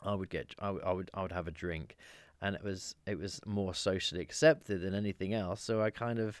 I 0.00 0.14
would 0.14 0.30
get 0.30 0.54
I, 0.60 0.68
I 0.68 0.92
would 0.92 1.10
I 1.12 1.22
would 1.22 1.32
have 1.32 1.48
a 1.48 1.50
drink 1.50 1.96
and 2.40 2.54
it 2.54 2.62
was 2.62 2.94
it 3.06 3.18
was 3.18 3.40
more 3.46 3.74
socially 3.74 4.20
accepted 4.20 4.82
than 4.82 4.94
anything 4.94 5.34
else. 5.34 5.60
So 5.62 5.82
I 5.82 5.90
kind 5.90 6.18
of, 6.18 6.40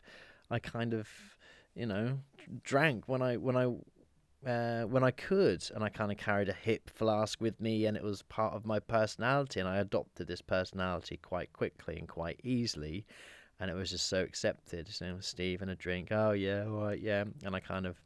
I 0.50 0.58
kind 0.58 0.94
of, 0.94 1.08
you 1.74 1.86
know, 1.86 2.20
drank 2.62 3.08
when 3.08 3.22
I 3.22 3.36
when 3.36 3.56
I. 3.56 3.74
Uh, 4.46 4.84
when 4.84 5.02
I 5.02 5.10
could, 5.10 5.68
and 5.74 5.82
I 5.82 5.88
kind 5.88 6.12
of 6.12 6.16
carried 6.16 6.48
a 6.48 6.52
hip 6.52 6.90
flask 6.90 7.40
with 7.40 7.60
me, 7.60 7.86
and 7.86 7.96
it 7.96 8.04
was 8.04 8.22
part 8.22 8.54
of 8.54 8.64
my 8.64 8.78
personality, 8.78 9.58
and 9.58 9.68
I 9.68 9.78
adopted 9.78 10.28
this 10.28 10.42
personality 10.42 11.16
quite 11.16 11.52
quickly 11.52 11.98
and 11.98 12.06
quite 12.06 12.38
easily, 12.44 13.04
and 13.60 13.70
it 13.70 13.74
was 13.74 13.90
just 13.90 14.08
so 14.08 14.22
accepted. 14.22 14.88
You 15.00 15.06
know, 15.06 15.16
Steve 15.20 15.62
and 15.62 15.70
a 15.70 15.76
drink, 15.76 16.08
oh 16.10 16.32
yeah, 16.32 16.64
all 16.66 16.84
right, 16.84 17.00
yeah, 17.00 17.24
and 17.44 17.54
I 17.54 17.60
kind 17.60 17.86
of, 17.86 18.00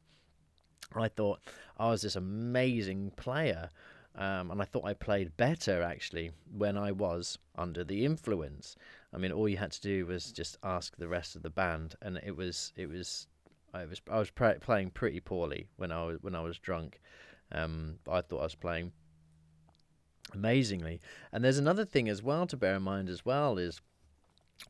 I 0.94 1.08
thought 1.08 1.40
I 1.78 1.90
was 1.90 2.02
this 2.02 2.16
amazing 2.16 3.12
player, 3.16 3.70
um, 4.16 4.50
and 4.50 4.60
I 4.60 4.64
thought 4.64 4.84
I 4.84 4.94
played 4.94 5.36
better 5.36 5.82
actually 5.82 6.30
when 6.56 6.76
I 6.76 6.92
was 6.92 7.38
under 7.56 7.84
the 7.84 8.04
influence. 8.04 8.76
I 9.14 9.18
mean, 9.18 9.32
all 9.32 9.48
you 9.48 9.58
had 9.58 9.72
to 9.72 9.80
do 9.80 10.06
was 10.06 10.32
just 10.32 10.58
ask 10.62 10.96
the 10.96 11.08
rest 11.08 11.36
of 11.36 11.42
the 11.42 11.50
band, 11.50 11.94
and 12.02 12.18
it 12.24 12.36
was 12.36 12.72
it 12.76 12.88
was 12.88 13.26
I 13.74 13.84
was 13.84 14.00
I 14.10 14.18
was 14.18 14.30
pra- 14.30 14.60
playing 14.60 14.90
pretty 14.90 15.20
poorly 15.20 15.68
when 15.76 15.92
I 15.92 16.04
was 16.04 16.18
when 16.22 16.34
I 16.34 16.40
was 16.40 16.58
drunk. 16.58 17.00
Um, 17.50 17.98
I 18.10 18.22
thought 18.22 18.40
I 18.40 18.44
was 18.44 18.54
playing 18.54 18.92
amazingly. 20.32 21.00
And 21.32 21.44
there's 21.44 21.58
another 21.58 21.84
thing 21.84 22.08
as 22.08 22.22
well 22.22 22.46
to 22.46 22.56
bear 22.56 22.76
in 22.76 22.82
mind 22.82 23.08
as 23.08 23.24
well 23.24 23.58
is 23.58 23.80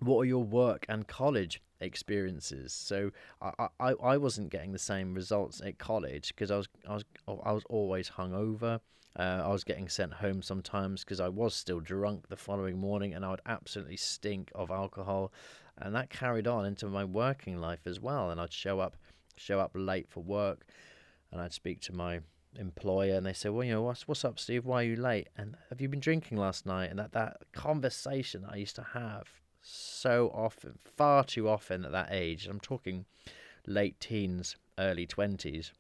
what 0.01 0.19
are 0.21 0.25
your 0.25 0.45
work 0.45 0.87
and 0.89 1.07
college 1.07 1.61
experiences? 1.81 2.73
So 2.73 3.11
I, 3.41 3.69
I, 3.81 3.93
I 3.93 4.17
wasn't 4.17 4.51
getting 4.51 4.73
the 4.73 4.79
same 4.79 5.15
results 5.15 5.61
at 5.61 5.79
college 5.79 6.29
because 6.29 6.51
I 6.51 6.57
was 6.57 6.69
I 6.89 6.95
was 6.95 7.05
I 7.29 7.53
was 7.53 7.65
always 7.69 8.11
hungover. 8.11 8.81
Uh, 9.19 9.43
I 9.45 9.49
was 9.49 9.63
getting 9.63 9.89
sent 9.91 10.15
home 10.15 10.41
sometimes 10.41 11.05
because 11.05 11.21
I 11.21 11.29
was 11.29 11.55
still 11.55 11.81
drunk 11.81 12.29
the 12.29 12.37
following 12.37 12.79
morning, 12.79 13.13
and 13.13 13.25
I 13.25 13.31
would 13.31 13.43
absolutely 13.45 13.99
stink 13.99 14.51
of 14.55 14.71
alcohol, 14.71 15.33
and 15.77 15.95
that 15.95 16.09
carried 16.09 16.47
on 16.47 16.65
into 16.65 16.87
my 16.87 17.05
working 17.05 17.61
life 17.61 17.87
as 17.87 18.01
well. 18.01 18.31
And 18.31 18.41
I'd 18.41 18.53
show 18.53 18.81
up 18.81 18.97
show 19.37 19.61
up 19.61 19.73
late 19.75 20.09
for 20.09 20.23
work, 20.23 20.65
and 21.31 21.41
I'd 21.41 21.53
speak 21.53 21.81
to 21.83 21.93
my 21.93 22.21
employer 22.59 23.15
and 23.15 23.25
they 23.25 23.33
say, 23.33 23.49
Well, 23.49 23.65
you 23.65 23.73
know, 23.73 23.83
what's 23.83 24.09
what's 24.09 24.25
up, 24.25 24.39
Steve? 24.39 24.65
Why 24.65 24.83
are 24.83 24.87
you 24.87 24.97
late? 24.97 25.29
And 25.37 25.57
have 25.69 25.81
you 25.81 25.89
been 25.89 26.01
drinking 26.01 26.39
last 26.39 26.67
night? 26.67 26.91
And 26.91 26.99
that, 26.99 27.13
that 27.13 27.39
conversation 27.53 28.47
I 28.49 28.57
used 28.57 28.77
to 28.77 28.87
have 28.95 29.42
so 29.62 30.31
often, 30.35 30.78
far 30.97 31.25
too 31.25 31.49
often 31.49 31.85
at 31.85 31.92
that 31.92 32.09
age. 32.11 32.47
I'm 32.47 32.61
talking 32.61 33.07
late 33.66 33.99
teens, 34.00 34.57
early 34.78 35.07
20s, 35.07 35.73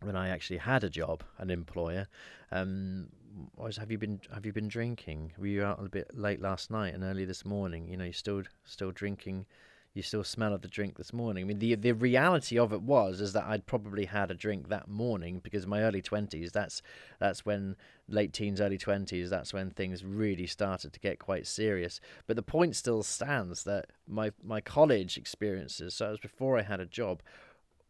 when 0.00 0.16
I 0.16 0.28
actually 0.28 0.58
had 0.58 0.84
a 0.84 0.90
job, 0.90 1.24
an 1.38 1.50
employer. 1.50 2.08
Um, 2.50 3.08
was 3.56 3.76
have 3.76 3.90
you 3.90 3.98
been 3.98 4.20
have 4.32 4.46
you 4.46 4.52
been 4.52 4.68
drinking? 4.68 5.32
Were 5.38 5.46
you 5.46 5.64
out 5.64 5.84
a 5.84 5.88
bit 5.88 6.10
late 6.14 6.40
last 6.40 6.70
night 6.70 6.94
and 6.94 7.02
early 7.02 7.24
this 7.24 7.44
morning? 7.44 7.88
You 7.88 7.96
know, 7.96 8.04
you 8.04 8.12
still 8.12 8.42
still 8.64 8.90
drinking 8.90 9.46
you 9.94 10.02
still 10.02 10.24
smell 10.24 10.54
of 10.54 10.62
the 10.62 10.68
drink 10.68 10.96
this 10.96 11.12
morning. 11.12 11.44
I 11.44 11.46
mean, 11.46 11.58
the 11.58 11.74
the 11.74 11.92
reality 11.92 12.58
of 12.58 12.72
it 12.72 12.82
was 12.82 13.20
is 13.20 13.32
that 13.34 13.44
I'd 13.44 13.66
probably 13.66 14.06
had 14.06 14.30
a 14.30 14.34
drink 14.34 14.68
that 14.68 14.88
morning 14.88 15.40
because 15.42 15.64
in 15.64 15.70
my 15.70 15.82
early 15.82 16.00
twenties, 16.00 16.52
that's 16.52 16.80
that's 17.18 17.44
when 17.44 17.76
late 18.08 18.32
teens, 18.32 18.60
early 18.60 18.78
twenties, 18.78 19.28
that's 19.28 19.52
when 19.52 19.70
things 19.70 20.04
really 20.04 20.46
started 20.46 20.92
to 20.94 21.00
get 21.00 21.18
quite 21.18 21.46
serious. 21.46 22.00
But 22.26 22.36
the 22.36 22.42
point 22.42 22.74
still 22.76 23.02
stands 23.02 23.64
that 23.64 23.86
my 24.06 24.32
my 24.42 24.60
college 24.60 25.18
experiences, 25.18 25.94
so 25.94 26.06
it 26.06 26.10
was 26.10 26.20
before 26.20 26.58
I 26.58 26.62
had 26.62 26.80
a 26.80 26.86
job, 26.86 27.22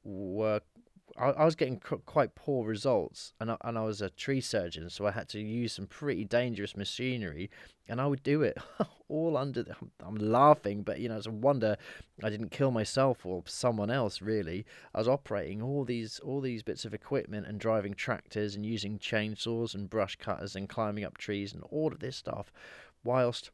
were 0.03 0.61
I, 1.19 1.31
I 1.31 1.45
was 1.45 1.55
getting 1.55 1.79
quite 1.79 2.35
poor 2.35 2.67
results, 2.67 3.33
and 3.41 3.51
I, 3.51 3.57
and 3.65 3.79
I 3.79 3.83
was 3.83 4.01
a 4.01 4.11
tree 4.11 4.41
surgeon, 4.41 4.89
so 4.91 5.07
I 5.07 5.11
had 5.11 5.29
to 5.31 5.41
use 5.41 5.75
some 5.75 5.87
pretty 5.87 6.25
dangerous 6.25 6.77
machinery, 6.77 7.51
and 7.89 8.01
I 8.01 8.07
would 8.07 8.23
do 8.23 8.43
it 8.43 8.57
all 9.09 9.37
under. 9.37 9.63
The, 9.63 9.75
I'm 10.05 10.17
laughing, 10.17 10.83
but 10.83 11.01
you 11.01 11.09
know, 11.09 11.17
it's 11.17 11.27
a 11.27 11.31
wonder 11.31 11.77
I 12.23 12.31
didn't 12.31 12.51
kill 12.51 12.71
myself 12.71 13.27
or 13.27 13.43
someone 13.47 13.91
else. 13.91 14.23
Really, 14.23 14.65
I 14.95 14.99
was 14.99 15.09
operating 15.09 15.63
all 15.63 15.85
these 15.85 16.19
all 16.21 16.41
these 16.41 16.63
bits 16.63 16.85
of 16.85 16.95
equipment 16.95 17.47
and 17.47 17.61
driving 17.61 17.95
tractors 17.95 18.55
and 18.55 18.65
using 18.65 18.99
chainsaws 18.99 19.75
and 19.75 19.91
brush 19.91 20.17
cutters 20.17 20.57
and 20.57 20.69
climbing 20.69 21.05
up 21.05 21.19
trees 21.19 21.53
and 21.53 21.63
all 21.65 21.93
of 21.93 22.01
this 22.01 22.17
stuff, 22.17 22.53
whilst 23.05 23.51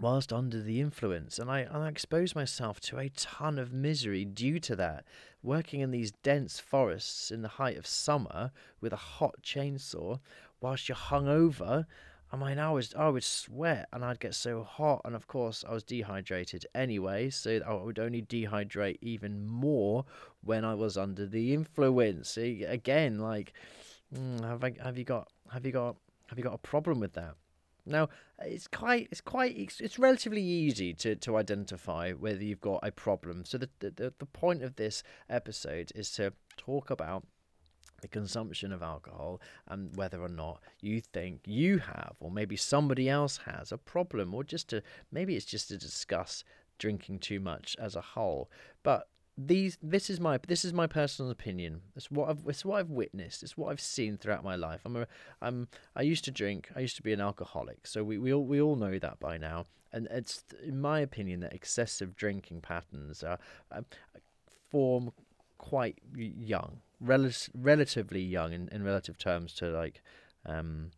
whilst 0.00 0.32
under 0.32 0.60
the 0.60 0.80
influence, 0.80 1.38
and 1.38 1.50
I, 1.50 1.60
and 1.60 1.78
I 1.78 1.88
exposed 1.88 2.34
myself 2.34 2.80
to 2.80 2.98
a 2.98 3.10
ton 3.10 3.58
of 3.58 3.72
misery 3.72 4.24
due 4.24 4.58
to 4.60 4.76
that. 4.76 5.04
Working 5.42 5.80
in 5.80 5.90
these 5.90 6.12
dense 6.22 6.60
forests 6.60 7.30
in 7.30 7.42
the 7.42 7.48
height 7.48 7.76
of 7.76 7.86
summer 7.86 8.52
with 8.80 8.92
a 8.92 8.96
hot 8.96 9.42
chainsaw, 9.42 10.20
whilst 10.60 10.88
you're 10.88 10.96
hungover. 10.96 11.86
I 12.32 12.36
mean, 12.36 12.58
I 12.58 12.70
was 12.70 12.94
I 12.94 13.08
would 13.10 13.24
sweat 13.24 13.88
and 13.92 14.02
I'd 14.02 14.20
get 14.20 14.34
so 14.34 14.62
hot, 14.62 15.02
and 15.04 15.14
of 15.14 15.26
course 15.26 15.64
I 15.68 15.74
was 15.74 15.82
dehydrated 15.82 16.64
anyway, 16.74 17.28
so 17.28 17.60
I 17.66 17.74
would 17.74 17.98
only 17.98 18.22
dehydrate 18.22 18.98
even 19.02 19.46
more 19.46 20.06
when 20.42 20.64
I 20.64 20.74
was 20.74 20.96
under 20.96 21.26
the 21.26 21.52
influence. 21.52 22.38
Again, 22.38 23.18
like, 23.18 23.52
mm, 24.14 24.42
have 24.42 24.64
I 24.64 24.74
have 24.82 24.96
you 24.96 25.04
got 25.04 25.28
have 25.52 25.66
you 25.66 25.72
got 25.72 25.96
have 26.28 26.38
you 26.38 26.44
got 26.44 26.54
a 26.54 26.58
problem 26.58 27.00
with 27.00 27.12
that? 27.14 27.34
Now, 27.84 28.08
it's 28.38 28.68
quite 28.68 29.08
it's 29.10 29.20
quite 29.20 29.56
it's, 29.56 29.80
it's 29.80 29.98
relatively 29.98 30.42
easy 30.42 30.94
to, 30.94 31.16
to 31.16 31.36
identify 31.36 32.12
whether 32.12 32.42
you've 32.42 32.60
got 32.60 32.80
a 32.82 32.92
problem. 32.92 33.44
So 33.44 33.58
the, 33.58 33.68
the 33.80 34.12
the 34.18 34.26
point 34.26 34.62
of 34.62 34.76
this 34.76 35.02
episode 35.28 35.92
is 35.94 36.10
to 36.12 36.32
talk 36.56 36.90
about 36.90 37.24
the 38.02 38.08
consumption 38.08 38.72
of 38.72 38.82
alcohol 38.82 39.40
and 39.68 39.96
whether 39.96 40.20
or 40.20 40.28
not 40.28 40.60
you 40.80 41.00
think 41.00 41.40
you 41.46 41.78
have 41.78 42.14
or 42.18 42.30
maybe 42.30 42.56
somebody 42.56 43.08
else 43.08 43.38
has 43.46 43.70
a 43.70 43.78
problem 43.78 44.34
or 44.34 44.42
just 44.42 44.68
to 44.68 44.82
maybe 45.12 45.36
it's 45.36 45.46
just 45.46 45.68
to 45.68 45.78
discuss 45.78 46.42
drinking 46.78 47.20
too 47.20 47.38
much 47.38 47.76
as 47.78 47.94
a 47.94 48.00
whole. 48.00 48.50
But 48.82 49.08
these 49.46 49.78
this 49.82 50.10
is 50.10 50.20
my 50.20 50.38
this 50.46 50.64
is 50.64 50.72
my 50.72 50.86
personal 50.86 51.30
opinion. 51.30 51.82
It's 51.96 52.10
what 52.10 52.28
I've 52.28 52.40
it's 52.46 52.64
what 52.64 52.78
I've 52.80 52.90
witnessed. 52.90 53.42
It's 53.42 53.56
what 53.56 53.70
I've 53.70 53.80
seen 53.80 54.16
throughout 54.16 54.44
my 54.44 54.56
life. 54.56 54.80
I'm 54.84 54.96
a 54.96 55.06
I'm 55.40 55.68
I 55.96 56.02
used 56.02 56.24
to 56.24 56.30
drink. 56.30 56.70
I 56.76 56.80
used 56.80 56.96
to 56.96 57.02
be 57.02 57.12
an 57.12 57.20
alcoholic. 57.20 57.86
So 57.86 58.04
we 58.04 58.18
we 58.18 58.32
all 58.32 58.44
we 58.44 58.60
all 58.60 58.76
know 58.76 58.98
that 58.98 59.18
by 59.20 59.38
now. 59.38 59.66
And 59.92 60.08
it's 60.10 60.44
in 60.62 60.80
my 60.80 61.00
opinion 61.00 61.40
that 61.40 61.52
excessive 61.52 62.16
drinking 62.16 62.62
patterns 62.62 63.22
are, 63.22 63.38
uh, 63.70 63.82
form 64.70 65.12
quite 65.58 65.98
young, 66.16 66.80
rel- 66.98 67.30
relatively 67.54 68.22
young 68.22 68.54
in, 68.54 68.68
in 68.68 68.82
relative 68.82 69.18
terms 69.18 69.52
to 69.54 69.66
like 69.68 70.02
um 70.46 70.90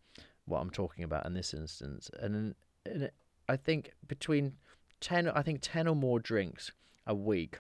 what 0.46 0.60
I'm 0.60 0.70
talking 0.70 1.04
about 1.04 1.26
in 1.26 1.34
this 1.34 1.54
instance. 1.54 2.10
And, 2.20 2.54
and 2.84 3.10
I 3.48 3.56
think 3.56 3.92
between 4.06 4.54
ten 5.00 5.28
I 5.28 5.42
think 5.42 5.60
ten 5.62 5.86
or 5.88 5.96
more 5.96 6.18
drinks 6.20 6.72
a 7.06 7.14
week 7.14 7.58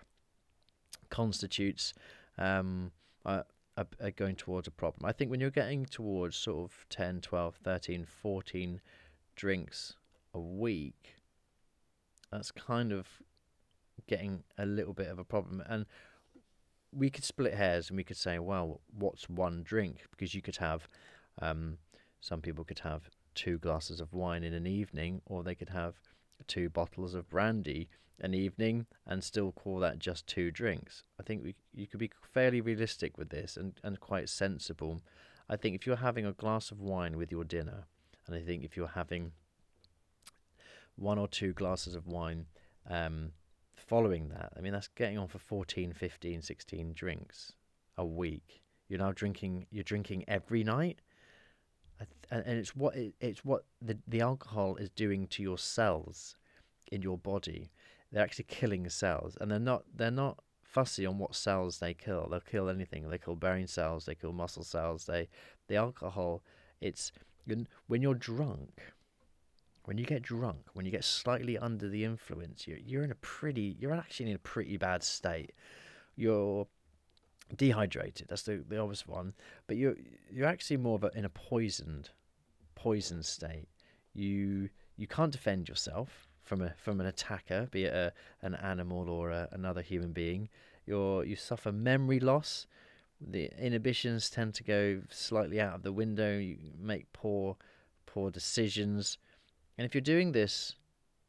constitutes 1.14 1.94
um, 2.38 2.90
a, 3.24 3.44
a, 4.00 4.10
going 4.10 4.34
towards 4.34 4.66
a 4.66 4.72
problem. 4.72 5.08
I 5.08 5.12
think 5.12 5.30
when 5.30 5.40
you're 5.40 5.50
getting 5.50 5.86
towards 5.86 6.36
sort 6.36 6.64
of 6.64 6.86
10, 6.90 7.20
12, 7.20 7.56
13, 7.62 8.04
14 8.04 8.80
drinks 9.36 9.94
a 10.32 10.40
week, 10.40 11.14
that's 12.32 12.50
kind 12.50 12.90
of 12.92 13.06
getting 14.08 14.42
a 14.58 14.66
little 14.66 14.92
bit 14.92 15.06
of 15.06 15.20
a 15.20 15.24
problem. 15.24 15.62
And 15.68 15.86
we 16.92 17.10
could 17.10 17.24
split 17.24 17.54
hairs 17.54 17.90
and 17.90 17.96
we 17.96 18.04
could 18.04 18.16
say, 18.16 18.40
well, 18.40 18.80
what's 18.98 19.28
one 19.28 19.62
drink? 19.62 20.06
Because 20.10 20.34
you 20.34 20.42
could 20.42 20.56
have, 20.56 20.88
um, 21.40 21.78
some 22.20 22.40
people 22.40 22.64
could 22.64 22.80
have 22.80 23.08
two 23.36 23.58
glasses 23.58 24.00
of 24.00 24.12
wine 24.12 24.42
in 24.42 24.52
an 24.52 24.66
evening, 24.66 25.22
or 25.26 25.44
they 25.44 25.54
could 25.54 25.70
have 25.70 25.94
two 26.48 26.68
bottles 26.68 27.14
of 27.14 27.28
brandy 27.28 27.88
an 28.20 28.34
evening 28.34 28.86
and 29.06 29.22
still 29.22 29.52
call 29.52 29.78
that 29.80 29.98
just 29.98 30.26
two 30.26 30.50
drinks. 30.50 31.02
I 31.18 31.22
think 31.22 31.42
we, 31.42 31.54
you 31.74 31.86
could 31.86 32.00
be 32.00 32.10
fairly 32.32 32.60
realistic 32.60 33.18
with 33.18 33.30
this 33.30 33.56
and, 33.56 33.74
and 33.82 33.98
quite 34.00 34.28
sensible. 34.28 35.02
I 35.48 35.56
think 35.56 35.74
if 35.74 35.86
you're 35.86 35.96
having 35.96 36.24
a 36.24 36.32
glass 36.32 36.70
of 36.70 36.80
wine 36.80 37.16
with 37.16 37.30
your 37.30 37.44
dinner, 37.44 37.86
and 38.26 38.34
I 38.34 38.40
think 38.40 38.64
if 38.64 38.76
you're 38.76 38.88
having 38.88 39.32
one 40.96 41.18
or 41.18 41.28
two 41.28 41.52
glasses 41.52 41.94
of 41.94 42.06
wine 42.06 42.46
um, 42.88 43.32
following 43.74 44.28
that, 44.28 44.52
I 44.56 44.60
mean, 44.60 44.72
that's 44.72 44.88
getting 44.88 45.18
on 45.18 45.28
for 45.28 45.38
14, 45.38 45.92
15, 45.92 46.42
16 46.42 46.92
drinks 46.94 47.52
a 47.98 48.04
week. 48.04 48.62
You're 48.88 49.00
now 49.00 49.12
drinking, 49.12 49.66
you're 49.70 49.84
drinking 49.84 50.24
every 50.28 50.64
night. 50.64 51.00
And 52.30 52.42
it's 52.46 52.74
what 52.74 52.96
it, 52.96 53.14
it's 53.20 53.44
what 53.44 53.64
the 53.80 53.96
the 54.08 54.20
alcohol 54.20 54.76
is 54.76 54.90
doing 54.90 55.28
to 55.28 55.42
your 55.42 55.56
cells 55.56 56.36
in 56.90 57.02
your 57.02 57.16
body. 57.16 57.70
They're 58.12 58.22
actually 58.22 58.46
killing 58.48 58.88
cells, 58.88 59.36
and 59.40 59.50
they're 59.50 59.58
not 59.58 59.84
they're 59.94 60.10
not 60.10 60.38
fussy 60.62 61.06
on 61.06 61.18
what 61.18 61.34
cells 61.34 61.78
they 61.78 61.94
kill. 61.94 62.28
They'll 62.28 62.40
kill 62.40 62.68
anything. 62.68 63.08
They 63.08 63.18
kill 63.18 63.36
brain 63.36 63.66
cells. 63.68 64.06
They 64.06 64.14
kill 64.16 64.32
muscle 64.32 64.64
cells. 64.64 65.06
They 65.06 65.28
the 65.68 65.76
alcohol. 65.76 66.42
It's 66.80 67.12
when 67.86 68.02
you're 68.02 68.14
drunk. 68.14 68.80
When 69.84 69.98
you 69.98 70.06
get 70.06 70.22
drunk, 70.22 70.62
when 70.72 70.86
you 70.86 70.90
get 70.90 71.04
slightly 71.04 71.58
under 71.58 71.88
the 71.88 72.04
influence, 72.04 72.66
you're 72.66 72.78
you're 72.78 73.04
in 73.04 73.10
a 73.10 73.16
pretty 73.16 73.76
you're 73.78 73.94
actually 73.94 74.30
in 74.30 74.36
a 74.36 74.40
pretty 74.40 74.76
bad 74.76 75.02
state. 75.02 75.52
You're 76.16 76.66
dehydrated. 77.54 78.28
That's 78.28 78.42
the 78.42 78.64
the 78.66 78.78
obvious 78.78 79.06
one. 79.06 79.34
But 79.66 79.76
you're 79.76 79.96
you're 80.32 80.48
actually 80.48 80.78
more 80.78 80.96
of 80.96 81.04
a, 81.04 81.10
in 81.14 81.24
a 81.24 81.28
poisoned 81.28 82.10
poisoned 82.74 83.26
state. 83.26 83.68
You 84.14 84.70
you 84.96 85.06
can't 85.06 85.32
defend 85.32 85.68
yourself 85.68 86.28
from 86.44 86.60
a 86.60 86.74
from 86.76 87.00
an 87.00 87.06
attacker, 87.06 87.68
be 87.70 87.84
it 87.84 87.94
a, 87.94 88.12
an 88.42 88.54
animal 88.54 89.08
or 89.08 89.30
a, 89.30 89.48
another 89.52 89.82
human 89.82 90.12
being. 90.12 90.48
You're 90.86 91.24
you 91.24 91.36
suffer 91.36 91.72
memory 91.72 92.20
loss. 92.20 92.66
The 93.20 93.50
inhibitions 93.58 94.28
tend 94.28 94.54
to 94.54 94.64
go 94.64 95.02
slightly 95.10 95.60
out 95.60 95.74
of 95.74 95.82
the 95.82 95.92
window. 95.92 96.38
You 96.38 96.58
make 96.78 97.12
poor 97.12 97.56
poor 98.06 98.30
decisions, 98.30 99.18
and 99.78 99.86
if 99.86 99.94
you're 99.94 100.02
doing 100.02 100.32
this 100.32 100.76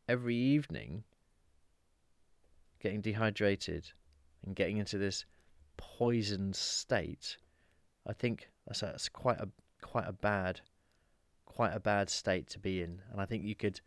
every 0.08 0.36
evening, 0.36 1.04
getting 2.80 3.02
dehydrated 3.02 3.92
and 4.46 4.56
getting 4.56 4.78
into 4.78 4.98
this 4.98 5.26
poisoned 5.78 6.56
state, 6.56 7.38
I 8.06 8.14
think 8.14 8.50
that's, 8.68 8.82
that's 8.82 9.10
quite 9.10 9.40
a 9.40 9.48
quite 9.82 10.08
a 10.08 10.14
bad 10.14 10.62
quite 11.46 11.74
a 11.74 11.80
bad 11.80 12.10
state 12.10 12.48
to 12.48 12.60
be 12.60 12.82
in, 12.82 13.02
and 13.12 13.22
I 13.22 13.26
think 13.26 13.46
you 13.46 13.56
could 13.56 13.80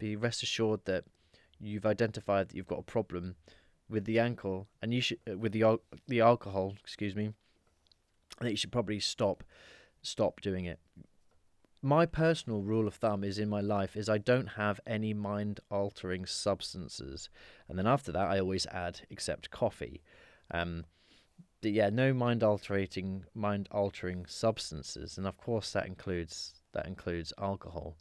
be 0.00 0.16
rest 0.16 0.42
assured 0.42 0.80
that 0.86 1.04
you've 1.60 1.86
identified 1.86 2.48
that 2.48 2.56
you've 2.56 2.66
got 2.66 2.80
a 2.80 2.82
problem 2.82 3.36
with 3.88 4.04
the 4.04 4.18
ankle 4.18 4.66
and 4.80 4.94
you 4.94 5.00
should 5.00 5.18
uh, 5.30 5.36
with 5.36 5.52
the 5.52 5.78
the 6.08 6.20
alcohol, 6.20 6.74
excuse 6.82 7.14
me. 7.14 7.30
Think 8.40 8.52
you 8.52 8.56
should 8.56 8.72
probably 8.72 9.00
stop 9.00 9.44
stop 10.02 10.40
doing 10.40 10.64
it. 10.64 10.80
My 11.82 12.04
personal 12.04 12.62
rule 12.62 12.86
of 12.86 12.94
thumb 12.94 13.24
is 13.24 13.38
in 13.38 13.48
my 13.48 13.60
life 13.60 13.96
is 13.96 14.08
I 14.08 14.18
don't 14.18 14.48
have 14.48 14.80
any 14.86 15.14
mind 15.14 15.60
altering 15.70 16.26
substances, 16.26 17.30
and 17.68 17.78
then 17.78 17.86
after 17.86 18.12
that 18.12 18.28
I 18.28 18.38
always 18.38 18.66
add 18.66 19.00
except 19.10 19.50
coffee. 19.50 20.02
Um, 20.50 20.84
yeah, 21.62 21.90
no 21.90 22.12
mind 22.14 22.42
altering 22.42 23.24
mind 23.34 23.68
altering 23.70 24.26
substances, 24.26 25.18
and 25.18 25.26
of 25.26 25.36
course 25.36 25.72
that 25.72 25.86
includes 25.86 26.54
that 26.72 26.86
includes 26.86 27.32
alcohol. 27.38 27.96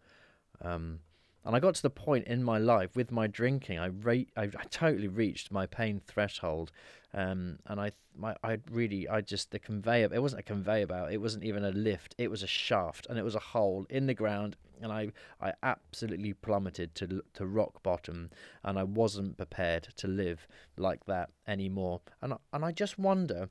Um, 0.62 1.00
and 1.46 1.56
I 1.56 1.60
got 1.60 1.76
to 1.76 1.82
the 1.82 1.90
point 1.90 2.28
in 2.28 2.44
my 2.44 2.58
life 2.58 2.96
with 2.96 3.12
my 3.12 3.28
drinking, 3.28 3.80
I 3.80 3.88
rate, 3.88 4.30
I, 4.36 4.44
I 4.44 4.66
totally 4.70 5.08
reached 5.08 5.52
my 5.52 5.66
pain 5.66 6.02
threshold, 6.06 6.72
um, 7.14 7.60
and 7.66 7.80
I, 7.80 7.92
my, 8.16 8.36
I 8.44 8.60
really, 8.70 9.08
I 9.08 9.22
just 9.22 9.52
the 9.52 9.60
conveyor. 9.60 10.14
It 10.14 10.22
wasn't 10.22 10.42
a 10.42 10.44
conveyor 10.44 10.88
belt. 10.88 11.12
It 11.12 11.22
wasn't 11.22 11.44
even 11.44 11.64
a 11.64 11.72
lift. 11.72 12.14
It 12.18 12.30
was 12.30 12.44
a 12.44 12.48
shaft, 12.48 13.08
and 13.10 13.18
it 13.18 13.24
was 13.24 13.36
a 13.36 13.40
hole 13.40 13.86
in 13.90 14.06
the 14.06 14.14
ground, 14.14 14.58
and 14.82 14.92
I, 14.92 15.12
I 15.42 15.54
absolutely 15.64 16.34
plummeted 16.34 16.94
to 16.96 17.24
to 17.34 17.48
rock 17.48 17.82
bottom, 17.84 18.30
and 18.64 18.78
I 18.78 18.84
wasn't 18.84 19.38
prepared 19.38 19.88
to 19.98 20.08
live 20.08 20.48
like 20.78 21.06
that 21.06 21.30
anymore. 21.48 22.02
And 22.22 22.34
and 22.54 22.66
I 22.66 22.72
just 22.72 23.00
wonder 23.00 23.50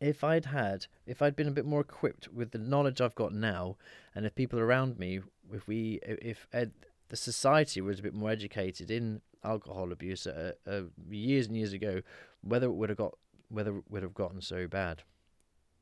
if 0.00 0.24
I'd 0.24 0.46
had, 0.46 0.86
if 1.06 1.20
I'd 1.20 1.36
been 1.36 1.48
a 1.48 1.52
bit 1.52 1.66
more 1.66 1.82
equipped 1.82 2.32
with 2.32 2.52
the 2.52 2.58
knowledge 2.58 3.00
I've 3.00 3.14
got 3.14 3.34
now, 3.34 3.76
and 4.14 4.24
if 4.24 4.34
people 4.34 4.58
around 4.58 4.98
me, 4.98 5.20
if 5.52 5.66
we, 5.66 6.00
if 6.02 6.46
ed, 6.52 6.72
the 7.08 7.16
society 7.16 7.80
was 7.80 7.98
a 7.98 8.02
bit 8.02 8.14
more 8.14 8.30
educated 8.30 8.90
in 8.90 9.20
alcohol 9.44 9.92
abuse 9.92 10.26
uh, 10.26 10.52
uh, 10.66 10.82
years 11.10 11.46
and 11.46 11.56
years 11.56 11.72
ago, 11.72 12.02
whether 12.42 12.66
it 12.66 12.72
would 12.72 12.88
have 12.88 12.98
got, 12.98 13.16
whether 13.48 13.76
it 13.78 13.84
would 13.88 14.02
have 14.02 14.14
gotten 14.14 14.40
so 14.40 14.66
bad, 14.66 15.02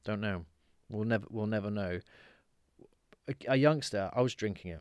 don't 0.05 0.21
know. 0.21 0.45
We'll 0.89 1.05
never, 1.05 1.27
we'll 1.31 1.47
never 1.47 1.71
know. 1.71 2.01
A, 3.29 3.35
a 3.49 3.57
youngster, 3.57 4.11
I 4.15 4.23
was 4.23 4.35
drinking 4.35 4.73
it. 4.73 4.81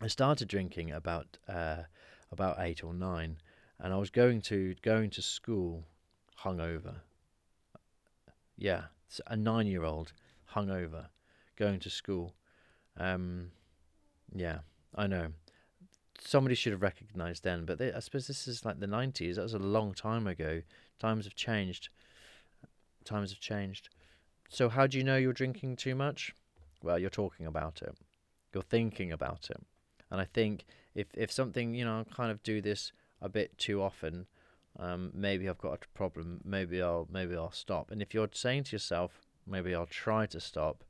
I 0.00 0.06
started 0.06 0.48
drinking 0.48 0.92
about, 0.92 1.38
uh, 1.48 1.84
about 2.30 2.56
eight 2.60 2.84
or 2.84 2.92
nine, 2.92 3.38
and 3.80 3.92
I 3.92 3.96
was 3.96 4.10
going 4.10 4.42
to 4.42 4.74
going 4.82 5.10
to 5.10 5.22
school 5.22 5.84
hungover 6.44 6.96
yeah, 8.58 8.82
a 9.28 9.36
nine-year-old 9.36 10.12
hungover, 10.54 11.06
going 11.56 11.78
to 11.80 11.88
school. 11.88 12.34
Um, 12.96 13.52
yeah, 14.34 14.58
I 14.94 15.06
know. 15.06 15.28
Somebody 16.20 16.54
should 16.54 16.72
have 16.72 16.82
recognised 16.82 17.44
then, 17.44 17.64
but 17.64 17.78
they, 17.78 17.92
I 17.92 18.00
suppose 18.00 18.26
this 18.26 18.48
is 18.48 18.64
like 18.64 18.80
the 18.80 18.86
nineties. 18.86 19.36
That 19.36 19.42
was 19.42 19.54
a 19.54 19.58
long 19.58 19.94
time 19.94 20.26
ago. 20.26 20.62
Times 20.98 21.24
have 21.24 21.34
changed. 21.34 21.90
Times 23.04 23.30
have 23.30 23.40
changed. 23.40 23.88
So 24.48 24.68
how 24.68 24.86
do 24.86 24.98
you 24.98 25.04
know 25.04 25.16
you're 25.16 25.32
drinking 25.32 25.76
too 25.76 25.94
much? 25.94 26.34
Well, 26.82 26.98
you're 26.98 27.10
talking 27.10 27.46
about 27.46 27.82
it. 27.82 27.94
You're 28.52 28.62
thinking 28.62 29.12
about 29.12 29.48
it. 29.50 29.60
And 30.10 30.20
I 30.20 30.24
think 30.24 30.64
if 30.94 31.06
if 31.14 31.30
something, 31.30 31.74
you 31.74 31.84
know, 31.84 32.00
I 32.00 32.14
kind 32.14 32.30
of 32.30 32.42
do 32.42 32.60
this 32.60 32.92
a 33.20 33.28
bit 33.28 33.56
too 33.58 33.82
often, 33.82 34.26
um, 34.78 35.10
maybe 35.14 35.48
I've 35.48 35.58
got 35.58 35.74
a 35.84 35.88
problem. 35.94 36.40
Maybe 36.44 36.82
I'll 36.82 37.06
maybe 37.10 37.36
I'll 37.36 37.52
stop. 37.52 37.90
And 37.90 38.02
if 38.02 38.14
you're 38.14 38.28
saying 38.32 38.64
to 38.64 38.72
yourself, 38.72 39.20
maybe 39.46 39.74
I'll 39.74 39.86
try 39.86 40.26
to 40.26 40.40
stop, 40.40 40.84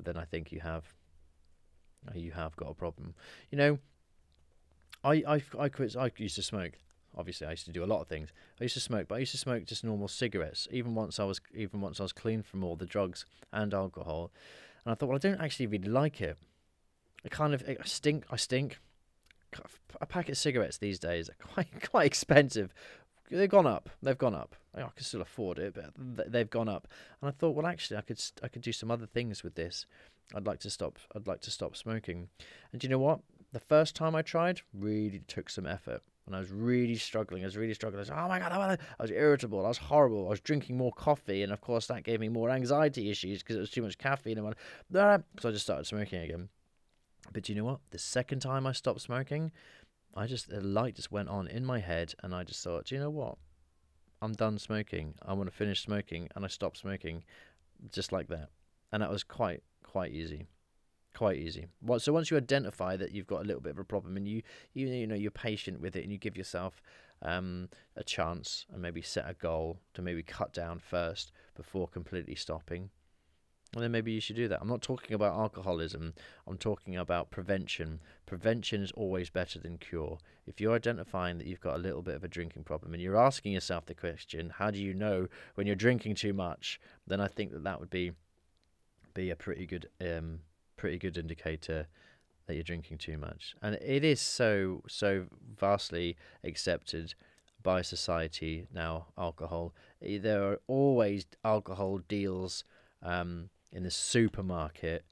then 0.00 0.16
I 0.16 0.24
think 0.24 0.52
you 0.52 0.60
have 0.60 0.94
you 2.14 2.32
have 2.32 2.56
got 2.56 2.70
a 2.70 2.74
problem. 2.74 3.14
You 3.50 3.58
know, 3.58 3.78
I 5.02 5.22
I 5.26 5.42
I 5.58 5.68
quit. 5.68 5.96
I 5.96 6.10
used 6.16 6.36
to 6.36 6.42
smoke. 6.42 6.72
Obviously, 7.16 7.46
I 7.46 7.50
used 7.50 7.66
to 7.66 7.72
do 7.72 7.84
a 7.84 7.86
lot 7.86 8.00
of 8.00 8.08
things. 8.08 8.30
I 8.60 8.64
used 8.64 8.74
to 8.74 8.80
smoke, 8.80 9.06
but 9.08 9.16
I 9.16 9.18
used 9.18 9.32
to 9.32 9.38
smoke 9.38 9.64
just 9.64 9.84
normal 9.84 10.08
cigarettes. 10.08 10.66
Even 10.70 10.94
once 10.94 11.20
I 11.20 11.24
was 11.24 11.40
even 11.54 11.80
once 11.80 12.00
I 12.00 12.02
was 12.02 12.12
clean 12.12 12.42
from 12.42 12.64
all 12.64 12.76
the 12.76 12.86
drugs 12.86 13.24
and 13.52 13.72
alcohol, 13.72 14.32
and 14.84 14.92
I 14.92 14.94
thought, 14.94 15.08
well, 15.08 15.16
I 15.16 15.20
don't 15.20 15.40
actually 15.40 15.66
really 15.66 15.88
like 15.88 16.20
it. 16.20 16.36
I 17.24 17.28
kind 17.28 17.54
of 17.54 17.62
I 17.68 17.76
stink. 17.84 18.24
I 18.30 18.36
stink. 18.36 18.78
A 20.00 20.06
packet 20.06 20.32
of 20.32 20.38
cigarettes 20.38 20.78
these 20.78 20.98
days 20.98 21.28
are 21.28 21.34
quite 21.54 21.90
quite 21.90 22.06
expensive 22.06 22.74
they've 23.30 23.48
gone 23.48 23.66
up. 23.66 23.90
They've 24.02 24.18
gone 24.18 24.34
up. 24.34 24.56
I 24.74 24.80
can 24.80 25.04
still 25.04 25.22
afford 25.22 25.58
it, 25.58 25.74
but 25.74 26.32
they've 26.32 26.50
gone 26.50 26.68
up. 26.68 26.88
And 27.20 27.28
I 27.28 27.32
thought, 27.32 27.54
well, 27.54 27.66
actually, 27.66 27.96
I 27.96 28.00
could 28.00 28.20
I 28.42 28.48
could 28.48 28.62
do 28.62 28.72
some 28.72 28.90
other 28.90 29.06
things 29.06 29.42
with 29.42 29.54
this. 29.54 29.86
I'd 30.34 30.46
like 30.46 30.60
to 30.60 30.70
stop. 30.70 30.98
I'd 31.14 31.26
like 31.26 31.40
to 31.42 31.50
stop 31.50 31.76
smoking. 31.76 32.28
And 32.72 32.82
you 32.82 32.88
know 32.88 32.98
what? 32.98 33.20
The 33.52 33.60
first 33.60 33.94
time 33.94 34.14
I 34.14 34.22
tried, 34.22 34.62
really 34.72 35.20
took 35.26 35.50
some 35.50 35.66
effort. 35.66 36.02
And 36.26 36.34
I 36.34 36.38
was 36.38 36.50
really 36.50 36.96
struggling. 36.96 37.42
I 37.42 37.46
was 37.46 37.56
really 37.56 37.74
struggling. 37.74 37.98
I 37.98 38.00
was, 38.00 38.10
oh 38.10 38.28
my 38.28 38.38
god, 38.38 38.52
I 38.52 39.02
was 39.02 39.10
irritable. 39.10 39.64
I 39.64 39.68
was 39.68 39.78
horrible. 39.78 40.26
I 40.26 40.30
was 40.30 40.40
drinking 40.40 40.76
more 40.76 40.92
coffee, 40.92 41.42
and 41.42 41.52
of 41.52 41.60
course 41.60 41.86
that 41.88 42.02
gave 42.02 42.18
me 42.18 42.30
more 42.30 42.48
anxiety 42.50 43.10
issues 43.10 43.42
because 43.42 43.56
it 43.56 43.60
was 43.60 43.70
too 43.70 43.82
much 43.82 43.98
caffeine. 43.98 44.38
And 44.38 44.54
so 44.90 45.48
I 45.48 45.52
just 45.52 45.64
started 45.64 45.86
smoking 45.86 46.22
again. 46.22 46.48
But 47.32 47.48
you 47.48 47.54
know 47.54 47.64
what? 47.64 47.80
The 47.90 47.98
second 47.98 48.40
time 48.40 48.66
I 48.66 48.72
stopped 48.72 49.02
smoking, 49.02 49.52
I 50.14 50.26
just 50.26 50.48
the 50.48 50.62
light 50.62 50.96
just 50.96 51.12
went 51.12 51.28
on 51.28 51.46
in 51.46 51.64
my 51.64 51.78
head, 51.78 52.14
and 52.22 52.34
I 52.34 52.42
just 52.42 52.64
thought, 52.64 52.90
you 52.90 52.98
know 52.98 53.10
what? 53.10 53.36
I'm 54.22 54.32
done 54.32 54.58
smoking. 54.58 55.14
I 55.22 55.34
want 55.34 55.50
to 55.50 55.54
finish 55.56 55.82
smoking, 55.82 56.28
and 56.34 56.44
I 56.44 56.48
stopped 56.48 56.78
smoking, 56.78 57.24
just 57.92 58.12
like 58.12 58.28
that. 58.28 58.48
And 58.94 59.02
that 59.02 59.10
was 59.10 59.24
quite 59.24 59.64
quite 59.82 60.12
easy, 60.12 60.46
quite 61.16 61.36
easy. 61.36 61.66
So 61.98 62.12
once 62.12 62.30
you 62.30 62.36
identify 62.36 62.96
that 62.96 63.10
you've 63.10 63.26
got 63.26 63.40
a 63.40 63.44
little 63.44 63.60
bit 63.60 63.72
of 63.72 63.78
a 63.80 63.84
problem, 63.84 64.16
and 64.16 64.28
you 64.28 64.42
you 64.72 64.86
you 64.86 65.04
know 65.08 65.16
you're 65.16 65.32
patient 65.32 65.80
with 65.80 65.96
it, 65.96 66.04
and 66.04 66.12
you 66.12 66.16
give 66.18 66.36
yourself 66.36 66.80
um, 67.20 67.70
a 67.96 68.04
chance, 68.04 68.66
and 68.72 68.80
maybe 68.80 69.02
set 69.02 69.28
a 69.28 69.34
goal 69.34 69.80
to 69.94 70.00
maybe 70.00 70.22
cut 70.22 70.52
down 70.52 70.78
first 70.78 71.32
before 71.56 71.88
completely 71.88 72.36
stopping 72.36 72.90
well, 73.74 73.82
then 73.82 73.90
maybe 73.90 74.12
you 74.12 74.20
should 74.20 74.36
do 74.36 74.46
that. 74.46 74.60
I'm 74.60 74.68
not 74.68 74.82
talking 74.82 75.14
about 75.14 75.34
alcoholism. 75.34 76.14
I'm 76.46 76.58
talking 76.58 76.96
about 76.96 77.32
prevention. 77.32 78.00
Prevention 78.24 78.82
is 78.82 78.92
always 78.92 79.30
better 79.30 79.58
than 79.58 79.78
cure. 79.78 80.18
If 80.46 80.60
you're 80.60 80.76
identifying 80.76 81.38
that 81.38 81.48
you've 81.48 81.60
got 81.60 81.74
a 81.74 81.82
little 81.82 82.02
bit 82.02 82.14
of 82.14 82.22
a 82.22 82.28
drinking 82.28 82.64
problem 82.64 82.92
and 82.92 83.02
you're 83.02 83.16
asking 83.16 83.52
yourself 83.52 83.86
the 83.86 83.94
question, 83.94 84.50
how 84.50 84.70
do 84.70 84.78
you 84.78 84.94
know 84.94 85.26
when 85.56 85.66
you're 85.66 85.74
drinking 85.74 86.14
too 86.14 86.32
much? 86.32 86.80
Then 87.06 87.20
I 87.20 87.26
think 87.26 87.50
that 87.50 87.64
that 87.64 87.80
would 87.80 87.90
be 87.90 88.12
be 89.14 89.30
a 89.30 89.36
pretty 89.36 89.66
good 89.66 89.88
um, 90.00 90.40
pretty 90.76 90.98
good 90.98 91.16
indicator 91.16 91.86
that 92.46 92.54
you're 92.54 92.62
drinking 92.62 92.98
too 92.98 93.16
much. 93.16 93.54
And 93.62 93.76
it 93.76 94.04
is 94.04 94.20
so, 94.20 94.82
so 94.88 95.26
vastly 95.58 96.16
accepted 96.42 97.14
by 97.62 97.82
society 97.82 98.66
now, 98.72 99.06
alcohol. 99.16 99.74
There 100.00 100.42
are 100.44 100.60
always 100.66 101.24
alcohol 101.44 102.00
deals 102.06 102.64
um, 103.02 103.48
in 103.72 103.82
the 103.82 103.90
supermarket 103.90 105.04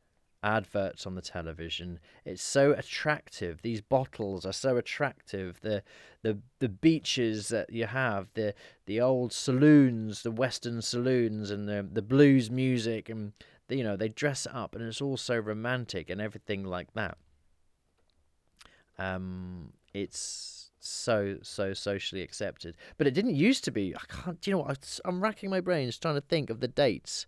adverts 0.44 1.06
on 1.06 1.14
the 1.14 1.22
television. 1.22 2.00
It's 2.24 2.42
so 2.42 2.72
attractive. 2.72 3.62
These 3.62 3.80
bottles 3.80 4.44
are 4.44 4.52
so 4.52 4.76
attractive. 4.76 5.60
The 5.62 5.82
the 6.22 6.38
the 6.58 6.68
beaches 6.68 7.48
that 7.48 7.72
you 7.72 7.86
have, 7.86 8.28
the 8.34 8.54
the 8.86 9.00
old 9.00 9.32
saloons, 9.32 10.22
the 10.22 10.32
western 10.32 10.82
saloons, 10.82 11.50
and 11.50 11.68
the 11.68 11.86
the 11.90 12.02
blues 12.02 12.50
music, 12.50 13.08
and 13.08 13.32
you 13.68 13.82
know 13.82 13.96
they 13.96 14.08
dress 14.08 14.46
up, 14.52 14.74
and 14.74 14.84
it's 14.84 15.00
all 15.00 15.16
so 15.16 15.36
romantic 15.36 16.10
and 16.10 16.20
everything 16.20 16.64
like 16.64 16.92
that. 16.94 17.18
Um, 18.98 19.72
it's 19.94 20.70
so 20.80 21.38
so 21.42 21.72
socially 21.72 22.22
accepted, 22.22 22.76
but 22.98 23.06
it 23.06 23.14
didn't 23.14 23.34
used 23.34 23.64
to 23.64 23.70
be. 23.70 23.94
I 23.96 24.02
can't. 24.08 24.40
Do 24.40 24.50
you 24.50 24.56
know 24.56 24.62
what? 24.62 25.00
I'm 25.04 25.22
racking 25.22 25.50
my 25.50 25.60
brains 25.60 25.98
trying 25.98 26.16
to 26.16 26.20
think 26.20 26.50
of 26.50 26.60
the 26.60 26.68
dates 26.68 27.26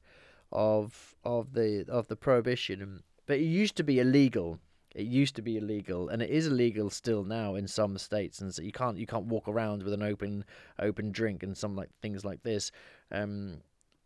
of 0.53 1.15
of 1.25 1.53
the 1.53 1.85
of 1.89 2.09
the 2.09 2.17
prohibition. 2.17 3.03
But 3.27 3.39
it 3.39 3.45
used 3.45 3.77
to 3.77 3.83
be 3.83 4.01
illegal. 4.01 4.59
It 4.95 5.07
used 5.07 5.35
to 5.37 5.43
be 5.43 5.57
illegal, 5.57 6.09
and 6.09 6.23
it 6.23 6.31
is 6.31 6.47
illegal 6.47 6.89
still 6.91 7.25
now 7.25 7.57
in 7.57 7.67
some 7.67 7.99
states. 7.99 8.41
And 8.41 8.55
so 8.55 8.63
you 8.63 8.73
can't 8.73 8.97
you 8.97 9.07
can't 9.07 9.27
walk 9.27 9.49
around 9.49 9.83
with 9.83 9.93
an 9.93 10.03
open 10.03 10.45
open 10.79 11.11
drink 11.11 11.43
and 11.43 11.57
some 11.57 11.75
like 11.75 11.91
things 12.01 12.25
like 12.25 12.43
this. 12.43 12.71
Um, 13.11 13.59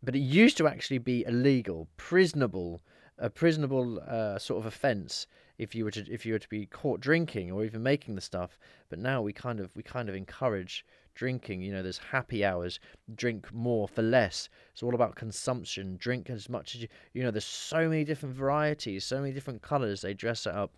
but 0.02 0.14
it 0.14 0.20
used 0.20 0.56
to 0.58 0.68
actually 0.68 0.98
be 0.98 1.24
illegal, 1.26 1.88
prisonable, 1.96 2.82
a 3.18 3.28
prisonable 3.28 4.00
uh, 4.00 4.38
sort 4.38 4.60
of 4.60 4.66
offence 4.66 5.26
if 5.58 5.74
you 5.74 5.84
were 5.84 5.90
to 5.90 6.04
if 6.10 6.24
you 6.24 6.32
were 6.32 6.38
to 6.38 6.48
be 6.48 6.66
caught 6.66 7.00
drinking 7.00 7.50
or 7.50 7.64
even 7.64 7.82
making 7.82 8.14
the 8.14 8.20
stuff. 8.20 8.58
But 8.88 8.98
now 8.98 9.20
we 9.22 9.32
kind 9.32 9.60
of 9.60 9.74
we 9.74 9.82
kind 9.82 10.08
of 10.08 10.14
encourage 10.14 10.84
drinking. 11.14 11.62
You 11.62 11.72
know, 11.72 11.82
there's 11.82 11.98
happy 11.98 12.44
hours, 12.44 12.78
drink 13.16 13.52
more 13.52 13.88
for 13.88 14.02
less. 14.02 14.48
It's 14.72 14.82
all 14.82 14.94
about 14.94 15.16
consumption. 15.16 15.96
Drink 15.98 16.30
as 16.30 16.48
much 16.48 16.76
as 16.76 16.82
you. 16.82 16.88
You 17.12 17.24
know, 17.24 17.32
there's 17.32 17.44
so 17.44 17.88
many 17.88 18.04
different 18.04 18.36
varieties, 18.36 19.04
so 19.04 19.20
many 19.20 19.32
different 19.32 19.62
colours. 19.62 20.00
They 20.00 20.14
dress 20.14 20.46
it 20.46 20.54
up. 20.54 20.72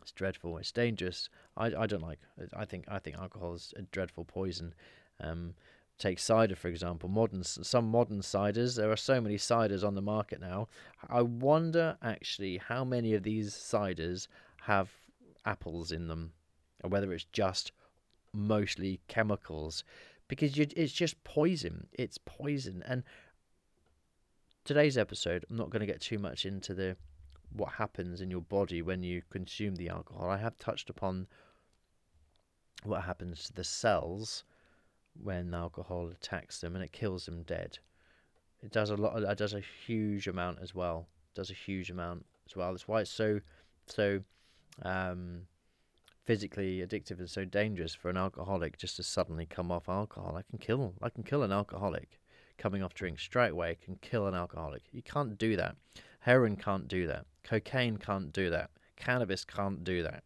It's 0.00 0.12
dreadful. 0.12 0.58
It's 0.58 0.72
dangerous. 0.72 1.28
I, 1.56 1.66
I 1.66 1.86
don't 1.86 2.02
like. 2.02 2.20
I 2.56 2.64
think 2.64 2.84
I 2.88 2.98
think 2.98 3.16
alcohol 3.16 3.54
is 3.54 3.74
a 3.76 3.82
dreadful 3.82 4.24
poison. 4.24 4.74
Um, 5.20 5.54
take 5.98 6.18
cider 6.18 6.56
for 6.56 6.68
example. 6.68 7.08
Modern 7.08 7.42
some 7.44 7.86
modern 7.86 8.20
ciders. 8.20 8.76
There 8.76 8.90
are 8.90 8.96
so 8.96 9.20
many 9.20 9.36
ciders 9.36 9.86
on 9.86 9.94
the 9.94 10.02
market 10.02 10.40
now. 10.40 10.68
I 11.08 11.22
wonder 11.22 11.96
actually 12.02 12.58
how 12.58 12.84
many 12.84 13.14
of 13.14 13.22
these 13.22 13.54
ciders 13.54 14.26
have 14.62 14.90
apples 15.44 15.92
in 15.92 16.08
them, 16.08 16.32
or 16.82 16.90
whether 16.90 17.12
it's 17.12 17.26
just 17.32 17.72
mostly 18.32 19.00
chemicals 19.08 19.84
because 20.32 20.56
you, 20.56 20.66
it's 20.76 20.94
just 20.94 21.22
poison. 21.24 21.88
It's 21.92 22.16
poison. 22.16 22.82
And 22.86 23.02
today's 24.64 24.96
episode, 24.96 25.44
I'm 25.50 25.56
not 25.56 25.68
going 25.68 25.80
to 25.80 25.86
get 25.86 26.00
too 26.00 26.18
much 26.18 26.46
into 26.46 26.72
the 26.72 26.96
what 27.54 27.74
happens 27.74 28.22
in 28.22 28.30
your 28.30 28.40
body 28.40 28.80
when 28.80 29.02
you 29.02 29.20
consume 29.28 29.76
the 29.76 29.90
alcohol. 29.90 30.30
I 30.30 30.38
have 30.38 30.58
touched 30.58 30.88
upon 30.88 31.26
what 32.82 33.02
happens 33.02 33.44
to 33.44 33.52
the 33.52 33.62
cells 33.62 34.44
when 35.20 35.54
alcohol 35.54 36.08
attacks 36.08 36.60
them 36.60 36.74
and 36.74 36.84
it 36.84 36.92
kills 36.92 37.26
them 37.26 37.42
dead. 37.42 37.78
It 38.62 38.70
does 38.70 38.90
a 38.90 38.96
lot. 38.96 39.22
It 39.22 39.38
does 39.38 39.54
a 39.54 39.62
huge 39.86 40.28
amount 40.28 40.58
as 40.62 40.74
well. 40.74 41.08
It 41.32 41.36
does 41.36 41.50
a 41.50 41.54
huge 41.54 41.90
amount 41.90 42.24
as 42.46 42.56
well. 42.56 42.72
That's 42.72 42.86
why 42.86 43.00
it's 43.00 43.10
so 43.10 43.40
so 43.86 44.20
um, 44.82 45.42
physically 46.22 46.78
addictive 46.78 47.18
and 47.18 47.28
so 47.28 47.44
dangerous 47.44 47.94
for 47.94 48.08
an 48.08 48.16
alcoholic 48.16 48.78
just 48.78 48.96
to 48.96 49.02
suddenly 49.02 49.46
come 49.46 49.72
off 49.72 49.88
alcohol. 49.88 50.36
I 50.36 50.42
can 50.42 50.58
kill 50.58 50.94
I 51.02 51.08
can 51.08 51.24
kill 51.24 51.42
an 51.42 51.52
alcoholic 51.52 52.20
coming 52.58 52.82
off 52.82 52.94
drink 52.94 53.18
straight 53.18 53.50
away 53.50 53.76
can 53.82 53.96
kill 53.96 54.28
an 54.28 54.34
alcoholic. 54.34 54.82
You 54.92 55.02
can't 55.02 55.36
do 55.36 55.56
that. 55.56 55.76
Heroin 56.20 56.56
can't 56.56 56.86
do 56.86 57.08
that. 57.08 57.26
Cocaine 57.42 57.96
can't 57.96 58.32
do 58.32 58.50
that. 58.50 58.70
Cannabis 58.94 59.44
can't 59.44 59.82
do 59.82 60.04
that. 60.04 60.22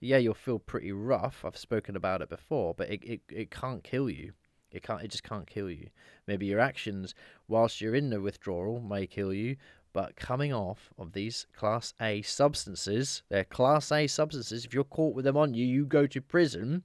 Yeah, 0.00 0.18
you'll 0.18 0.34
feel 0.34 0.58
pretty 0.58 0.92
rough. 0.92 1.44
I've 1.44 1.56
spoken 1.56 1.96
about 1.96 2.22
it 2.22 2.28
before, 2.28 2.74
but 2.74 2.88
it, 2.88 3.02
it, 3.04 3.20
it 3.28 3.50
can't 3.50 3.82
kill 3.82 4.08
you. 4.08 4.32
It 4.70 4.82
can't 4.82 5.02
it 5.02 5.10
just 5.10 5.24
can't 5.24 5.46
kill 5.46 5.70
you. 5.70 5.88
Maybe 6.26 6.46
your 6.46 6.60
actions 6.60 7.14
whilst 7.48 7.80
you're 7.80 7.94
in 7.94 8.10
the 8.10 8.20
withdrawal 8.20 8.80
may 8.80 9.06
kill 9.06 9.32
you, 9.32 9.56
but 9.94 10.14
coming 10.14 10.52
off 10.52 10.90
of 10.98 11.12
these 11.12 11.46
Class 11.56 11.94
A 12.00 12.22
substances, 12.22 13.22
they're 13.30 13.44
Class 13.44 13.90
A 13.90 14.06
substances. 14.06 14.64
If 14.64 14.74
you're 14.74 14.84
caught 14.84 15.14
with 15.14 15.24
them 15.24 15.36
on 15.36 15.54
you, 15.54 15.64
you 15.64 15.86
go 15.86 16.06
to 16.06 16.20
prison. 16.20 16.82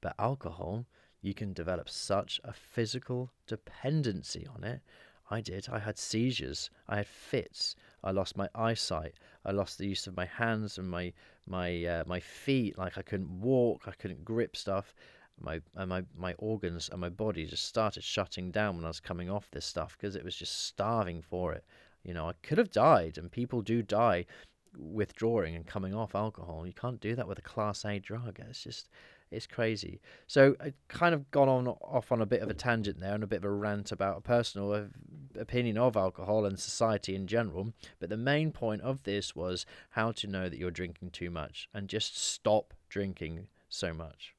But 0.00 0.14
alcohol, 0.18 0.86
you 1.20 1.34
can 1.34 1.52
develop 1.52 1.88
such 1.88 2.40
a 2.42 2.52
physical 2.52 3.30
dependency 3.46 4.46
on 4.46 4.64
it. 4.64 4.80
I 5.30 5.40
did. 5.40 5.68
I 5.70 5.80
had 5.80 5.98
seizures. 5.98 6.70
I 6.88 6.98
had 6.98 7.06
fits. 7.06 7.76
I 8.02 8.12
lost 8.12 8.36
my 8.36 8.48
eyesight. 8.54 9.14
I 9.44 9.50
lost 9.50 9.76
the 9.76 9.86
use 9.86 10.06
of 10.06 10.16
my 10.16 10.26
hands 10.26 10.78
and 10.78 10.88
my 10.88 11.12
my 11.46 11.84
uh, 11.84 12.04
my 12.06 12.20
feet. 12.20 12.78
Like 12.78 12.98
I 12.98 13.02
couldn't 13.02 13.40
walk. 13.40 13.82
I 13.86 13.92
couldn't 13.92 14.24
grip 14.24 14.56
stuff. 14.56 14.94
My 15.40 15.60
and 15.74 15.88
my 15.88 16.04
my 16.16 16.34
organs 16.38 16.88
and 16.90 17.00
my 17.00 17.08
body 17.10 17.46
just 17.46 17.64
started 17.64 18.02
shutting 18.02 18.50
down 18.50 18.76
when 18.76 18.84
I 18.84 18.88
was 18.88 19.00
coming 19.00 19.30
off 19.30 19.50
this 19.50 19.66
stuff 19.66 19.96
because 19.96 20.16
it 20.16 20.24
was 20.24 20.36
just 20.36 20.66
starving 20.66 21.22
for 21.22 21.52
it. 21.52 21.64
You 22.04 22.14
know, 22.14 22.28
I 22.28 22.32
could 22.42 22.58
have 22.58 22.70
died, 22.70 23.18
and 23.18 23.30
people 23.30 23.62
do 23.62 23.82
die 23.82 24.26
withdrawing 24.78 25.56
and 25.56 25.66
coming 25.66 25.94
off 25.94 26.14
alcohol. 26.14 26.66
You 26.66 26.72
can't 26.72 27.00
do 27.00 27.14
that 27.16 27.26
with 27.28 27.38
a 27.38 27.42
class 27.42 27.84
A 27.84 27.98
drug. 27.98 28.38
It's 28.48 28.62
just 28.62 28.88
it's 29.36 29.46
crazy. 29.46 30.00
So 30.26 30.56
I 30.60 30.72
kind 30.88 31.14
of 31.14 31.30
gone 31.30 31.48
on 31.48 31.68
off 31.68 32.10
on 32.10 32.22
a 32.22 32.26
bit 32.26 32.40
of 32.40 32.48
a 32.48 32.54
tangent 32.54 32.98
there 33.00 33.14
and 33.14 33.22
a 33.22 33.26
bit 33.26 33.36
of 33.36 33.44
a 33.44 33.50
rant 33.50 33.92
about 33.92 34.18
a 34.18 34.20
personal 34.22 34.88
opinion 35.38 35.76
of 35.76 35.96
alcohol 35.96 36.46
and 36.46 36.58
society 36.58 37.14
in 37.14 37.26
general. 37.26 37.72
But 38.00 38.08
the 38.08 38.16
main 38.16 38.50
point 38.50 38.80
of 38.80 39.02
this 39.02 39.36
was 39.36 39.66
how 39.90 40.12
to 40.12 40.26
know 40.26 40.48
that 40.48 40.58
you're 40.58 40.70
drinking 40.70 41.10
too 41.10 41.30
much 41.30 41.68
and 41.74 41.88
just 41.88 42.18
stop 42.18 42.72
drinking 42.88 43.48
so 43.68 43.92
much. 43.92 44.34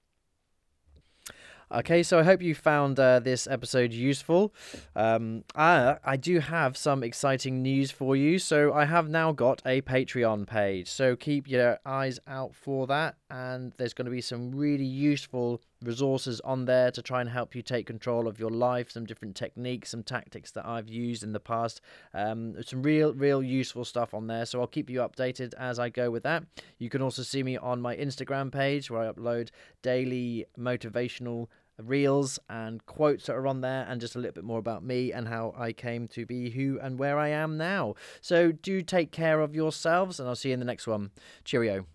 Okay, 1.69 2.01
so 2.01 2.17
I 2.17 2.23
hope 2.23 2.41
you 2.41 2.55
found 2.55 2.97
uh, 2.97 3.19
this 3.19 3.45
episode 3.45 3.91
useful. 3.91 4.53
Um, 4.95 5.43
I, 5.53 5.97
I 6.01 6.15
do 6.15 6.39
have 6.39 6.77
some 6.77 7.03
exciting 7.03 7.61
news 7.61 7.91
for 7.91 8.15
you. 8.15 8.39
So 8.39 8.71
I 8.71 8.85
have 8.85 9.09
now 9.09 9.33
got 9.33 9.61
a 9.65 9.81
Patreon 9.81 10.47
page. 10.47 10.89
So 10.89 11.17
keep 11.17 11.45
your 11.45 11.77
eyes 11.85 12.21
out 12.25 12.55
for 12.55 12.87
that. 12.87 13.17
And 13.29 13.73
there's 13.77 13.93
going 13.93 14.05
to 14.05 14.11
be 14.11 14.21
some 14.21 14.51
really 14.51 14.85
useful 14.85 15.61
resources 15.83 16.39
on 16.41 16.63
there 16.63 16.91
to 16.91 17.01
try 17.01 17.19
and 17.19 17.29
help 17.29 17.55
you 17.55 17.61
take 17.61 17.85
control 17.85 18.25
of 18.25 18.39
your 18.39 18.49
life. 18.49 18.89
Some 18.89 19.05
different 19.05 19.35
techniques, 19.35 19.89
some 19.89 20.01
tactics 20.01 20.51
that 20.51 20.65
I've 20.65 20.87
used 20.87 21.23
in 21.23 21.33
the 21.33 21.39
past. 21.39 21.81
Um, 22.13 22.55
some 22.63 22.81
real, 22.83 23.13
real 23.13 23.43
useful 23.43 23.83
stuff 23.83 24.13
on 24.13 24.27
there. 24.27 24.45
So 24.45 24.61
I'll 24.61 24.67
keep 24.67 24.89
you 24.89 24.99
updated 24.99 25.53
as 25.55 25.77
I 25.77 25.89
go 25.89 26.09
with 26.09 26.23
that. 26.23 26.43
You 26.79 26.89
can 26.89 27.01
also 27.01 27.21
see 27.21 27.43
me 27.43 27.57
on 27.57 27.81
my 27.81 27.97
Instagram 27.97 28.49
page 28.49 28.89
where 28.89 29.01
I 29.01 29.11
upload 29.11 29.49
daily 29.81 30.45
motivational 30.57 31.47
reels 31.83 32.39
and 32.49 32.83
quotes 32.85 33.25
that 33.25 33.33
are 33.33 33.45
on 33.45 33.61
there, 33.61 33.85
and 33.87 34.01
just 34.01 34.15
a 34.15 34.19
little 34.19 34.33
bit 34.33 34.43
more 34.43 34.59
about 34.59 34.83
me 34.83 35.11
and 35.11 35.27
how 35.27 35.53
I 35.55 35.73
came 35.73 36.07
to 36.09 36.25
be 36.25 36.49
who 36.49 36.79
and 36.79 36.97
where 36.97 37.19
I 37.19 37.27
am 37.27 37.57
now. 37.57 37.95
So 38.21 38.51
do 38.51 38.81
take 38.81 39.11
care 39.11 39.41
of 39.41 39.53
yourselves, 39.53 40.19
and 40.19 40.27
I'll 40.27 40.35
see 40.35 40.49
you 40.49 40.53
in 40.53 40.59
the 40.59 40.65
next 40.65 40.87
one. 40.87 41.11
Cheerio. 41.43 41.85